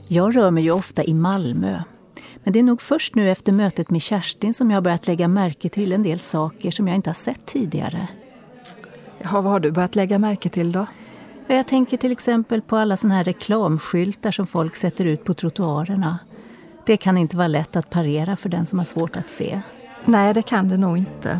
Jag 0.07 0.35
rör 0.35 0.51
mig 0.51 0.63
ju 0.63 0.71
ofta 0.71 1.03
i 1.03 1.13
Malmö 1.13 1.81
men 2.43 2.53
det 2.53 2.59
är 2.59 2.63
nog 2.63 2.81
först 2.81 3.15
nu 3.15 3.31
efter 3.31 3.51
mötet 3.51 3.89
med 3.89 4.01
Kerstin 4.01 4.53
som 4.53 4.71
jag 4.71 4.83
börjat 4.83 5.07
lägga 5.07 5.27
märke 5.27 5.69
till 5.69 5.93
en 5.93 6.03
del 6.03 6.19
saker 6.19 6.71
som 6.71 6.87
jag 6.87 6.95
inte 6.95 7.09
har 7.09 7.15
sett 7.15 7.45
tidigare. 7.45 8.07
Ja, 9.21 9.41
vad 9.41 9.43
har 9.43 9.59
du 9.59 9.71
börjat 9.71 9.95
lägga 9.95 10.19
märke 10.19 10.49
till 10.49 10.71
då? 10.71 10.85
Jag 11.47 11.67
tänker 11.67 11.97
till 11.97 12.11
exempel 12.11 12.61
på 12.61 12.77
alla 12.77 12.97
såna 12.97 13.13
här 13.13 13.23
reklamskyltar 13.23 14.31
som 14.31 14.47
folk 14.47 14.75
sätter 14.75 15.05
ut 15.05 15.23
på 15.23 15.33
trottoarerna. 15.33 16.19
Det 16.85 16.97
kan 16.97 17.17
inte 17.17 17.37
vara 17.37 17.47
lätt 17.47 17.75
att 17.75 17.89
parera 17.89 18.35
för 18.35 18.49
den 18.49 18.65
som 18.65 18.79
har 18.79 18.85
svårt 18.85 19.15
att 19.15 19.29
se. 19.29 19.61
Nej, 20.05 20.33
det 20.33 20.41
kan 20.41 20.69
det 20.69 20.77
nog 20.77 20.97
inte. 20.97 21.39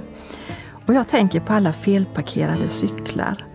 Och 0.86 0.94
jag 0.94 1.08
tänker 1.08 1.40
på 1.40 1.54
alla 1.54 1.74
felparkerade 1.74 2.70
cyklar. 2.70 3.46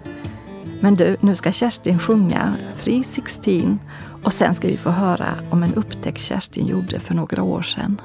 Men 0.81 0.95
du, 0.95 1.17
nu 1.21 1.35
ska 1.35 1.53
Kerstin 1.53 1.99
sjunga 1.99 2.55
316 2.81 3.79
och 4.25 4.33
sen 4.33 4.55
ska 4.55 4.69
vi 4.69 4.77
få 4.77 4.91
höra 4.91 5.29
om 5.51 5.63
en 5.63 5.75
upptäckt 5.75 6.21
Kerstin 6.21 6.67
gjorde 6.67 7.01
för 7.01 7.15
några 7.15 7.43
år 7.43 7.63
sedan. 7.63 8.01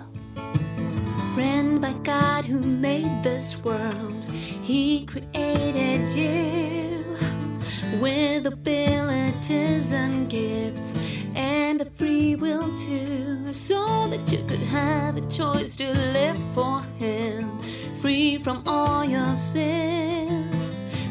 Friend 1.36 1.82
by 1.82 1.93
God 2.05 2.45
who 2.45 2.67
made 2.67 3.23
this 3.23 3.58
world 3.63 4.25
He 4.63 5.05
created 5.08 6.17
you 6.17 7.03
With 8.01 8.47
abilities 8.47 9.93
and 9.93 10.29
gifts 10.32 10.95
And 11.36 11.82
a 11.82 11.86
free 11.97 12.36
will 12.36 12.77
too 12.77 13.53
So 13.53 14.08
that 14.10 14.32
you 14.32 14.47
could 14.47 14.63
have 14.71 15.17
a 15.17 15.32
choice 15.32 15.75
to 15.75 15.88
live 16.13 16.38
for 16.53 16.82
Him 16.97 17.60
Free 18.01 18.39
from 18.43 18.63
all 18.65 19.05
your 19.05 19.36
sins 19.36 19.98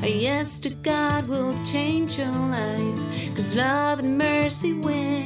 A 0.08 0.10
yes 0.10 0.56
to 0.60 0.70
God 0.70 1.28
will 1.28 1.54
change 1.66 2.16
your 2.16 2.32
life, 2.32 3.34
cause 3.34 3.54
love 3.54 3.98
and 3.98 4.16
mercy 4.16 4.72
wins. 4.72 5.17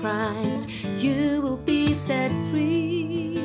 Christ. 0.00 0.68
You 0.98 1.40
will 1.40 1.56
be 1.56 1.94
set 1.94 2.30
free. 2.50 3.38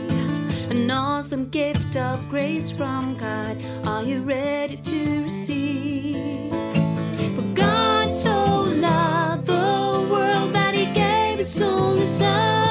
An 0.70 0.90
awesome 0.90 1.50
gift 1.50 1.96
of 1.96 2.30
grace 2.30 2.72
from 2.72 3.16
God. 3.18 3.58
Are 3.86 4.04
you 4.04 4.22
ready 4.22 4.78
to 4.78 5.24
receive? 5.24 6.52
For 7.36 7.42
God 7.54 8.10
so 8.10 8.64
loved 8.64 9.48
the 9.48 10.08
world 10.12 10.54
that 10.54 10.74
He 10.76 10.86
gave 10.94 11.40
His 11.40 11.62
only 11.62 12.06
Son, 12.06 12.71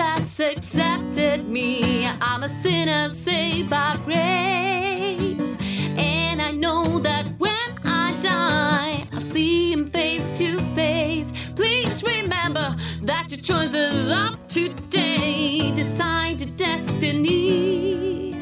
Jesus 0.00 0.40
accepted 0.40 1.46
me. 1.46 2.06
I'm 2.06 2.42
a 2.42 2.48
sinner 2.48 3.10
saved 3.10 3.68
by 3.68 3.98
grace. 4.06 5.58
And 5.98 6.40
I 6.40 6.52
know 6.52 6.98
that 7.00 7.28
when 7.38 7.78
I 7.84 8.16
die, 8.22 9.06
I'll 9.12 9.20
see 9.32 9.72
him 9.72 9.90
face 9.90 10.32
to 10.38 10.58
face. 10.74 11.30
Please 11.54 12.02
remember 12.02 12.74
that 13.02 13.30
your 13.30 13.40
choices 13.40 14.10
of 14.10 14.38
today 14.48 15.70
decide 15.74 16.40
your 16.40 16.50
destiny. 16.56 18.34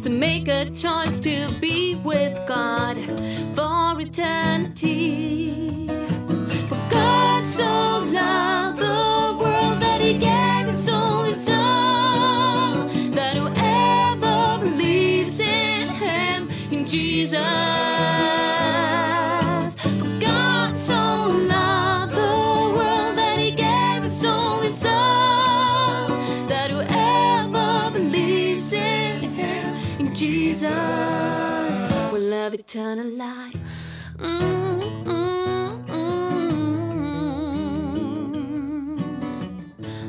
So 0.00 0.10
make 0.10 0.48
a 0.48 0.70
choice 0.70 1.20
to 1.20 1.48
be 1.60 1.94
with 1.96 2.36
God 2.48 2.96
for 3.54 4.00
eternity. 4.00 5.79
Gonna 32.90 33.04
lie. 33.04 33.52
life. 33.52 33.60
Mm, 34.18 34.80
mm, 35.06 35.84
mm. 35.88 36.20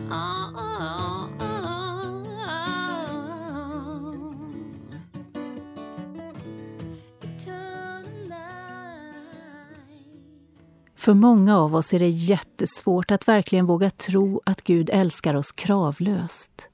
Oh, 0.09 0.49
oh, 0.55 1.29
oh. 1.39 1.61
Eternal. 7.21 8.33
För 10.95 11.13
många 11.13 11.57
av 11.57 11.75
oss 11.75 11.93
är 11.93 11.99
det 11.99 12.09
jättesvårt 12.09 13.11
att 13.11 13.27
verkligen 13.27 13.65
våga 13.65 13.89
tro 13.89 14.41
att 14.45 14.63
Gud 14.63 14.89
älskar 14.93 15.35
oss 15.35 15.51
kravlöst. 15.51 16.70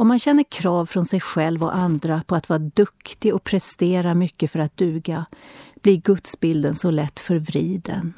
Om 0.00 0.08
man 0.08 0.18
känner 0.18 0.42
krav 0.42 0.86
från 0.86 1.06
sig 1.06 1.20
själv 1.20 1.64
och 1.64 1.76
andra 1.76 2.22
på 2.26 2.34
att 2.34 2.48
vara 2.48 2.58
duktig 2.58 3.34
och 3.34 3.44
prestera 3.44 4.14
mycket 4.14 4.50
för 4.50 4.58
att 4.58 4.76
duga 4.76 5.26
blir 5.74 5.96
gudsbilden 5.96 6.74
så 6.74 6.90
lätt 6.90 7.20
förvriden. 7.20 8.12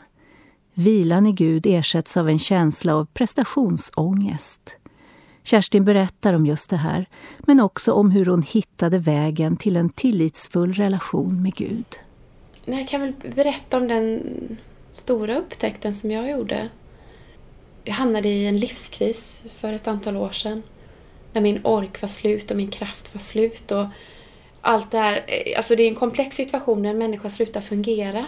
Vilan 0.75 1.27
i 1.27 1.33
Gud 1.33 1.67
ersätts 1.67 2.17
av 2.17 2.29
en 2.29 2.39
känsla 2.39 2.95
av 2.95 3.05
prestationsångest. 3.05 4.77
Kerstin 5.43 5.85
berättar 5.85 6.33
om 6.33 6.47
just 6.47 6.71
det 6.71 6.77
här, 6.77 7.07
men 7.39 7.61
också 7.61 7.93
om 7.93 8.11
hur 8.11 8.27
hon 8.27 8.43
hittade 8.43 8.99
vägen 8.99 9.57
till 9.57 9.77
en 9.77 9.91
tillitsfull 9.91 10.73
relation 10.73 11.43
med 11.43 11.55
Gud. 11.55 11.99
Jag 12.65 12.89
kan 12.89 13.01
väl 13.01 13.15
berätta 13.35 13.77
om 13.77 13.89
den 13.89 14.23
stora 14.91 15.37
upptäckten 15.37 15.95
som 15.95 16.11
jag 16.11 16.31
gjorde. 16.31 16.69
Jag 17.85 17.95
hamnade 17.95 18.29
i 18.29 18.47
en 18.47 18.57
livskris 18.57 19.43
för 19.57 19.73
ett 19.73 19.89
antal 19.89 20.17
år 20.17 20.31
sedan. 20.31 20.63
När 21.33 21.41
min 21.41 21.61
ork 21.65 22.03
var 22.03 22.09
slut 22.09 22.51
och 22.51 22.57
min 22.57 22.71
kraft 22.71 23.15
var 23.15 23.21
slut. 23.21 23.73
Och 23.73 23.87
allt 24.61 24.91
det 24.91 24.99
här, 24.99 25.25
eh, 25.27 25.57
alltså 25.57 25.77
det 25.77 25.83
är 25.83 25.89
en 25.89 25.95
komplex 25.95 26.37
situation 26.37 26.83
när 26.83 26.91
en 26.91 26.99
människa 26.99 27.31
slutar 27.31 27.61
fungera. 27.61 28.27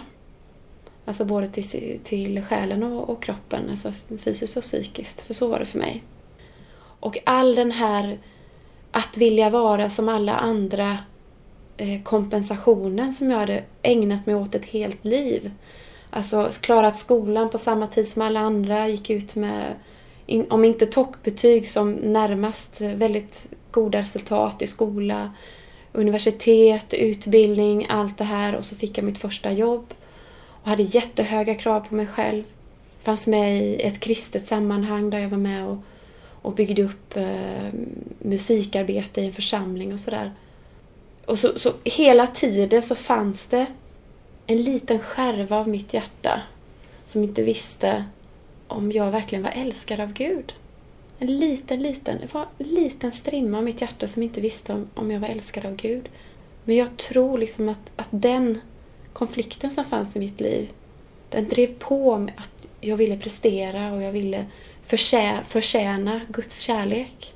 Alltså 1.05 1.25
både 1.25 1.47
till, 1.47 1.99
till 2.03 2.41
själen 2.41 2.83
och, 2.83 3.09
och 3.09 3.23
kroppen, 3.23 3.69
alltså 3.69 3.93
fysiskt 4.19 4.57
och 4.57 4.63
psykiskt. 4.63 5.21
För 5.21 5.33
så 5.33 5.47
var 5.47 5.59
det 5.59 5.65
för 5.65 5.79
mig. 5.79 6.03
Och 6.99 7.17
all 7.23 7.55
den 7.55 7.71
här 7.71 8.17
att 8.91 9.17
vilja 9.17 9.49
vara 9.49 9.89
som 9.89 10.09
alla 10.09 10.35
andra 10.35 10.97
eh, 11.77 12.03
kompensationen 12.03 13.13
som 13.13 13.31
jag 13.31 13.37
hade 13.37 13.63
ägnat 13.81 14.25
mig 14.25 14.35
åt 14.35 14.55
ett 14.55 14.65
helt 14.65 15.05
liv. 15.05 15.51
Alltså 16.09 16.49
klarat 16.61 16.97
skolan 16.97 17.49
på 17.49 17.57
samma 17.57 17.87
tid 17.87 18.07
som 18.07 18.21
alla 18.21 18.39
andra, 18.39 18.87
gick 18.87 19.09
ut 19.09 19.35
med, 19.35 19.73
in, 20.25 20.45
om 20.49 20.65
inte 20.65 20.85
toppbetyg 20.85 21.67
som 21.67 21.91
närmast 21.91 22.81
väldigt 22.81 23.47
goda 23.71 23.99
resultat 23.99 24.61
i 24.61 24.67
skola, 24.67 25.33
universitet, 25.91 26.93
utbildning, 26.93 27.85
allt 27.89 28.17
det 28.17 28.23
här 28.23 28.55
och 28.55 28.65
så 28.65 28.75
fick 28.75 28.97
jag 28.97 29.05
mitt 29.05 29.17
första 29.17 29.51
jobb 29.51 29.93
och 30.47 30.69
hade 30.69 30.83
jättehöga 30.83 31.55
krav 31.55 31.79
på 31.79 31.95
mig 31.95 32.07
själv. 32.07 32.43
Fanns 33.03 33.27
med 33.27 33.63
i 33.63 33.81
ett 33.81 33.99
kristet 33.99 34.47
sammanhang 34.47 35.09
där 35.09 35.19
jag 35.19 35.29
var 35.29 35.37
med 35.37 35.67
och, 35.67 35.77
och 36.41 36.53
byggde 36.53 36.83
upp 36.83 37.17
eh, 37.17 37.69
musikarbete 38.19 39.21
i 39.21 39.25
en 39.25 39.33
församling 39.33 39.93
och 39.93 39.99
sådär. 39.99 40.33
Och 41.25 41.39
så, 41.39 41.59
så 41.59 41.73
hela 41.83 42.27
tiden 42.27 42.81
så 42.81 42.95
fanns 42.95 43.45
det 43.45 43.65
en 44.47 44.61
liten 44.61 44.99
skärva 44.99 45.57
av 45.57 45.67
mitt 45.67 45.93
hjärta 45.93 46.41
som 47.03 47.23
inte 47.23 47.43
visste 47.43 48.05
om 48.67 48.91
jag 48.91 49.11
verkligen 49.11 49.43
var 49.43 49.51
älskad 49.51 49.99
av 49.99 50.13
Gud. 50.13 50.53
En 51.19 51.37
liten, 51.37 51.81
liten, 51.81 52.17
det 52.21 52.33
var 52.33 52.45
en 52.57 52.67
liten 52.67 53.11
strimma 53.11 53.57
av 53.57 53.63
mitt 53.63 53.81
hjärta 53.81 54.07
som 54.07 54.23
inte 54.23 54.41
visste 54.41 54.73
om, 54.73 54.87
om 54.93 55.11
jag 55.11 55.19
var 55.19 55.27
älskad 55.27 55.65
av 55.65 55.75
Gud. 55.75 56.09
Men 56.63 56.75
jag 56.75 56.97
tror 56.97 57.37
liksom 57.37 57.69
att, 57.69 57.91
att 57.95 58.07
den 58.09 58.59
konflikten 59.13 59.69
som 59.69 59.85
fanns 59.85 60.15
i 60.15 60.19
mitt 60.19 60.41
liv, 60.41 60.69
den 61.29 61.47
drev 61.47 61.67
på 61.79 62.17
mig 62.17 62.33
att 62.37 62.67
jag 62.81 62.97
ville 62.97 63.17
prestera 63.17 63.93
och 63.93 64.01
jag 64.01 64.11
ville 64.11 64.45
förtjä, 64.85 65.39
förtjäna 65.47 66.21
Guds 66.29 66.59
kärlek. 66.59 67.33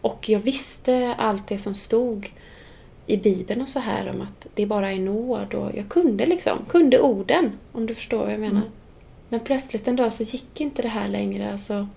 Och 0.00 0.28
jag 0.28 0.40
visste 0.40 1.14
allt 1.18 1.46
det 1.46 1.58
som 1.58 1.74
stod 1.74 2.32
i 3.06 3.16
Bibeln 3.16 3.62
och 3.62 3.68
så 3.68 3.78
här 3.78 4.10
om 4.10 4.20
att 4.20 4.46
det 4.54 4.66
bara 4.66 4.92
är 4.92 4.98
nåd 4.98 5.54
och 5.54 5.70
jag 5.74 5.88
kunde 5.88 6.26
liksom, 6.26 6.58
kunde 6.68 7.00
orden 7.00 7.52
om 7.72 7.86
du 7.86 7.94
förstår 7.94 8.18
vad 8.18 8.32
jag 8.32 8.40
menar. 8.40 8.60
Mm. 8.60 8.72
Men 9.32 9.40
plötsligt 9.40 9.88
en 9.88 9.96
dag 9.96 10.12
så 10.12 10.22
gick 10.22 10.60
inte 10.60 10.82
det 10.82 10.88
här 10.88 11.08
längre. 11.08 11.52
Alltså, 11.52 11.88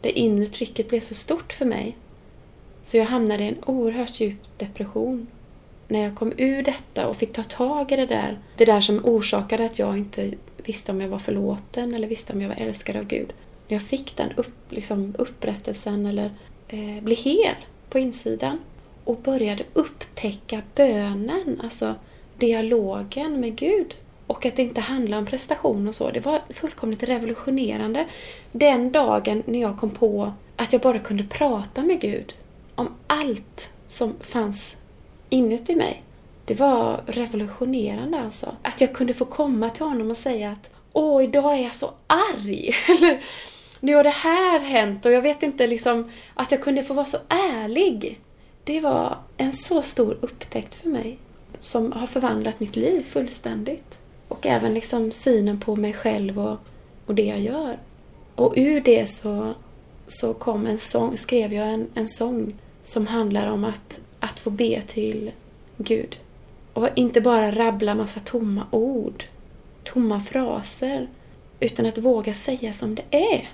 det 0.00 0.18
inre 0.18 0.46
trycket 0.46 0.88
blev 0.88 1.00
så 1.00 1.14
stort 1.14 1.52
för 1.52 1.64
mig. 1.64 1.96
Så 2.82 2.96
jag 2.96 3.04
hamnade 3.04 3.44
i 3.44 3.48
en 3.48 3.64
oerhört 3.64 4.20
djup 4.20 4.58
depression. 4.58 5.26
När 5.88 6.00
jag 6.00 6.14
kom 6.14 6.32
ur 6.36 6.62
detta 6.62 7.06
och 7.06 7.16
fick 7.16 7.32
ta 7.32 7.42
tag 7.42 7.92
i 7.92 7.96
det 7.96 8.06
där. 8.06 8.38
Det 8.56 8.64
där 8.64 8.80
som 8.80 9.04
orsakade 9.04 9.64
att 9.64 9.78
jag 9.78 9.98
inte 9.98 10.32
visste 10.56 10.92
om 10.92 11.00
jag 11.00 11.08
var 11.08 11.18
förlåten 11.18 11.94
eller 11.94 12.08
visste 12.08 12.32
om 12.32 12.40
jag 12.40 12.48
var 12.48 12.56
älskad 12.56 12.96
av 12.96 13.04
Gud. 13.04 13.32
När 13.68 13.74
jag 13.74 13.82
fick 13.82 14.16
den 14.16 14.32
upp, 14.36 14.72
liksom, 14.72 15.14
upprättelsen 15.18 16.06
eller 16.06 16.30
eh, 16.68 17.02
blev 17.02 17.18
hel 17.18 17.56
på 17.90 17.98
insidan 17.98 18.58
och 19.04 19.16
började 19.16 19.64
upptäcka 19.72 20.62
bönen, 20.74 21.60
alltså 21.64 21.94
dialogen 22.38 23.40
med 23.40 23.56
Gud. 23.56 23.94
Och 24.26 24.46
att 24.46 24.56
det 24.56 24.62
inte 24.62 24.80
handlar 24.80 25.18
om 25.18 25.26
prestation 25.26 25.88
och 25.88 25.94
så. 25.94 26.10
Det 26.10 26.20
var 26.20 26.40
fullkomligt 26.50 27.02
revolutionerande 27.02 28.06
den 28.52 28.92
dagen 28.92 29.42
när 29.46 29.60
jag 29.60 29.78
kom 29.78 29.90
på 29.90 30.32
att 30.56 30.72
jag 30.72 30.82
bara 30.82 30.98
kunde 30.98 31.24
prata 31.24 31.82
med 31.82 32.00
Gud 32.00 32.34
om 32.74 32.88
allt 33.06 33.72
som 33.86 34.14
fanns 34.20 34.78
inuti 35.30 35.76
mig. 35.76 36.02
Det 36.44 36.54
var 36.54 37.00
revolutionerande 37.06 38.20
alltså. 38.20 38.56
Att 38.62 38.80
jag 38.80 38.94
kunde 38.94 39.14
få 39.14 39.24
komma 39.24 39.70
till 39.70 39.84
honom 39.84 40.10
och 40.10 40.16
säga 40.16 40.50
att 40.50 40.70
Åh, 40.92 41.24
idag 41.24 41.58
är 41.58 41.62
jag 41.62 41.74
så 41.74 41.90
arg! 42.06 42.70
Eller 42.88 43.20
nu 43.80 43.94
har 43.94 44.04
det 44.04 44.10
här 44.10 44.58
hänt 44.58 45.06
och 45.06 45.12
jag 45.12 45.22
vet 45.22 45.42
inte 45.42 45.66
liksom 45.66 46.10
att 46.34 46.52
jag 46.52 46.62
kunde 46.62 46.82
få 46.82 46.94
vara 46.94 47.06
så 47.06 47.18
ärlig. 47.28 48.20
Det 48.64 48.80
var 48.80 49.18
en 49.36 49.52
så 49.52 49.82
stor 49.82 50.18
upptäckt 50.20 50.74
för 50.74 50.88
mig 50.88 51.18
som 51.60 51.92
har 51.92 52.06
förvandlat 52.06 52.60
mitt 52.60 52.76
liv 52.76 53.06
fullständigt. 53.10 53.98
Och 54.28 54.46
även 54.46 54.74
liksom 54.74 55.10
synen 55.10 55.60
på 55.60 55.76
mig 55.76 55.92
själv 55.92 56.38
och, 56.38 56.58
och 57.06 57.14
det 57.14 57.24
jag 57.24 57.40
gör. 57.40 57.78
Och 58.34 58.54
ur 58.56 58.80
det 58.80 59.06
så, 59.06 59.54
så 60.06 60.34
kom 60.34 60.66
en 60.66 60.78
sång, 60.78 61.16
skrev 61.16 61.52
jag 61.52 61.72
en, 61.72 61.88
en 61.94 62.08
sång 62.08 62.54
som 62.82 63.06
handlar 63.06 63.46
om 63.46 63.64
att, 63.64 64.00
att 64.20 64.40
få 64.40 64.50
be 64.50 64.80
till 64.80 65.30
Gud. 65.76 66.18
Och 66.72 66.88
inte 66.96 67.20
bara 67.20 67.50
rabbla 67.50 67.94
massa 67.94 68.20
tomma 68.20 68.66
ord, 68.70 69.24
tomma 69.84 70.20
fraser, 70.20 71.08
utan 71.60 71.86
att 71.86 71.98
våga 71.98 72.34
säga 72.34 72.72
som 72.72 72.94
det 72.94 73.04
är. 73.10 73.50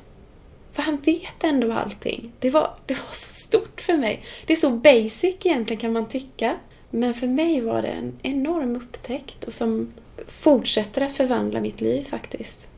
För 0.73 0.83
han 0.83 0.97
vet 0.97 1.45
ändå 1.45 1.73
allting. 1.73 2.33
Det 2.39 2.51
var, 2.51 2.75
det 2.87 2.95
var 2.95 3.13
så 3.13 3.35
stort 3.35 3.81
för 3.81 3.97
mig. 3.97 4.25
Det 4.47 4.53
är 4.53 4.57
så 4.57 4.71
basic 4.71 5.37
egentligen 5.45 5.81
kan 5.81 5.93
man 5.93 6.09
tycka. 6.09 6.57
Men 6.91 7.15
för 7.15 7.27
mig 7.27 7.61
var 7.61 7.83
det 7.83 7.89
en 7.89 8.19
enorm 8.23 8.77
upptäckt 8.77 9.45
och 9.45 9.55
som 9.55 9.93
fortsätter 10.29 11.03
att 11.03 11.13
förvandla 11.13 11.61
mitt 11.61 11.81
liv 11.81 12.05
faktiskt. 12.05 12.71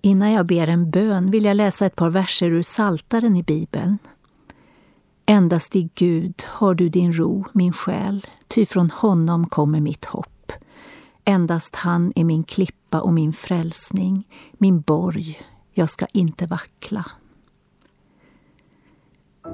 Innan 0.00 0.32
jag 0.32 0.46
ber 0.46 0.68
en 0.68 0.90
bön 0.90 1.30
vill 1.30 1.44
jag 1.44 1.56
läsa 1.56 1.86
ett 1.86 1.96
par 1.96 2.10
verser 2.10 2.50
ur 2.50 2.62
Saltaren 2.62 3.36
i 3.36 3.42
Bibeln. 3.42 3.98
Endast 5.26 5.76
i 5.76 5.90
Gud 5.94 6.42
har 6.46 6.74
du 6.74 6.88
din 6.88 7.12
ro, 7.12 7.44
min 7.52 7.72
själ, 7.72 8.26
ty 8.48 8.66
från 8.66 8.90
honom 8.90 9.46
kommer 9.46 9.80
mitt 9.80 10.04
hopp. 10.04 10.52
Endast 11.24 11.76
han 11.76 12.12
är 12.16 12.24
min 12.24 12.44
klippa 12.44 13.00
och 13.00 13.12
min 13.12 13.32
frälsning, 13.32 14.28
min 14.52 14.80
borg, 14.80 15.42
jag 15.72 15.90
ska 15.90 16.06
inte 16.12 16.46
vackla. 16.46 17.04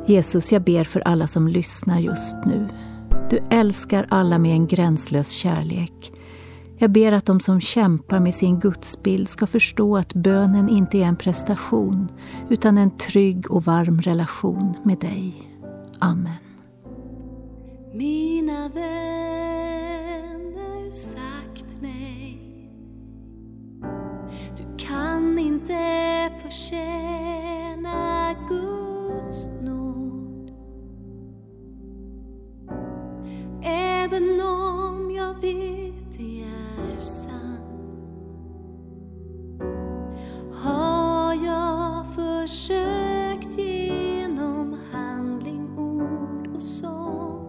Jesus, 0.07 0.53
jag 0.53 0.63
ber 0.63 0.85
för 0.85 1.01
alla 1.01 1.27
som 1.27 1.49
lyssnar 1.49 2.01
just 2.01 2.37
nu. 2.47 2.69
Du 3.31 3.39
älskar 3.51 4.07
alla 4.11 4.39
med 4.39 4.53
en 4.53 4.67
gränslös 4.67 5.31
kärlek. 5.31 6.13
Jag 6.79 6.91
ber 6.91 7.13
att 7.13 7.27
de 7.27 7.41
som 7.41 7.61
kämpar 7.61 8.21
med 8.21 8.35
sin 8.35 8.59
gudsbild 8.59 9.29
ska 9.29 9.47
förstå 9.47 9.97
att 9.97 10.15
bönen 10.15 10.69
inte 10.69 10.99
är 10.99 11.03
en 11.03 11.17
prestation 11.17 12.09
utan 12.51 12.79
en 12.79 12.97
trygg 12.97 13.51
och 13.51 13.65
varm 13.65 14.01
relation 14.01 14.75
med 14.85 14.99
dig. 14.99 15.53
Amen. 15.99 16.33
Mina 17.95 18.69
vänner 18.69 18.91
sagt 20.91 21.83
mig 21.83 22.43
Du 24.57 24.63
kan 24.87 25.39
inte 25.39 26.31
förtjäna 26.43 28.35
Guds 28.49 29.49
nåd 29.63 30.53
Även 33.63 34.41
om 34.41 35.11
jag 35.11 35.41
vet 35.41 35.86
genom 43.59 44.79
handling, 44.93 45.79
ord 45.79 46.49
och 46.55 46.63
sång? 46.63 47.47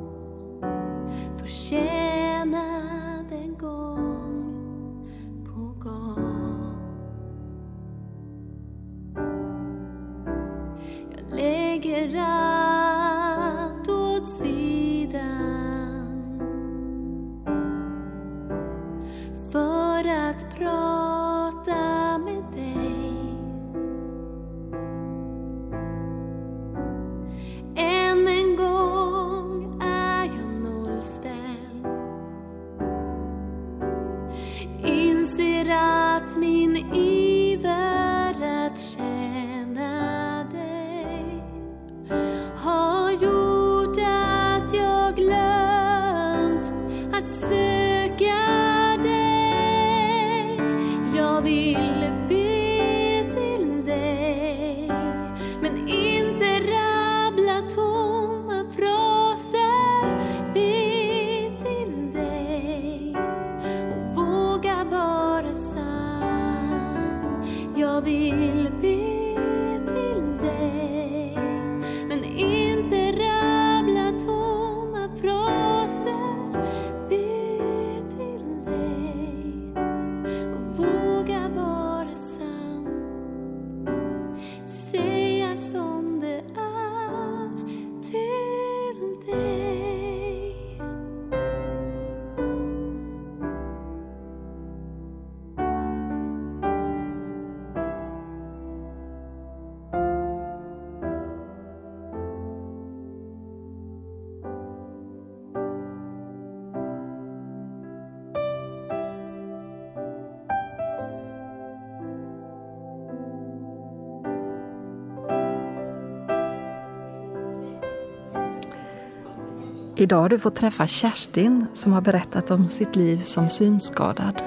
Idag 119.99 120.21
har 120.21 120.29
du 120.29 120.39
fått 120.39 120.55
träffa 120.55 120.88
Kerstin 120.88 121.65
som 121.73 121.93
har 121.93 122.01
berättat 122.01 122.51
om 122.51 122.69
sitt 122.69 122.95
liv 122.95 123.17
som 123.17 123.49
synskadad. 123.49 124.41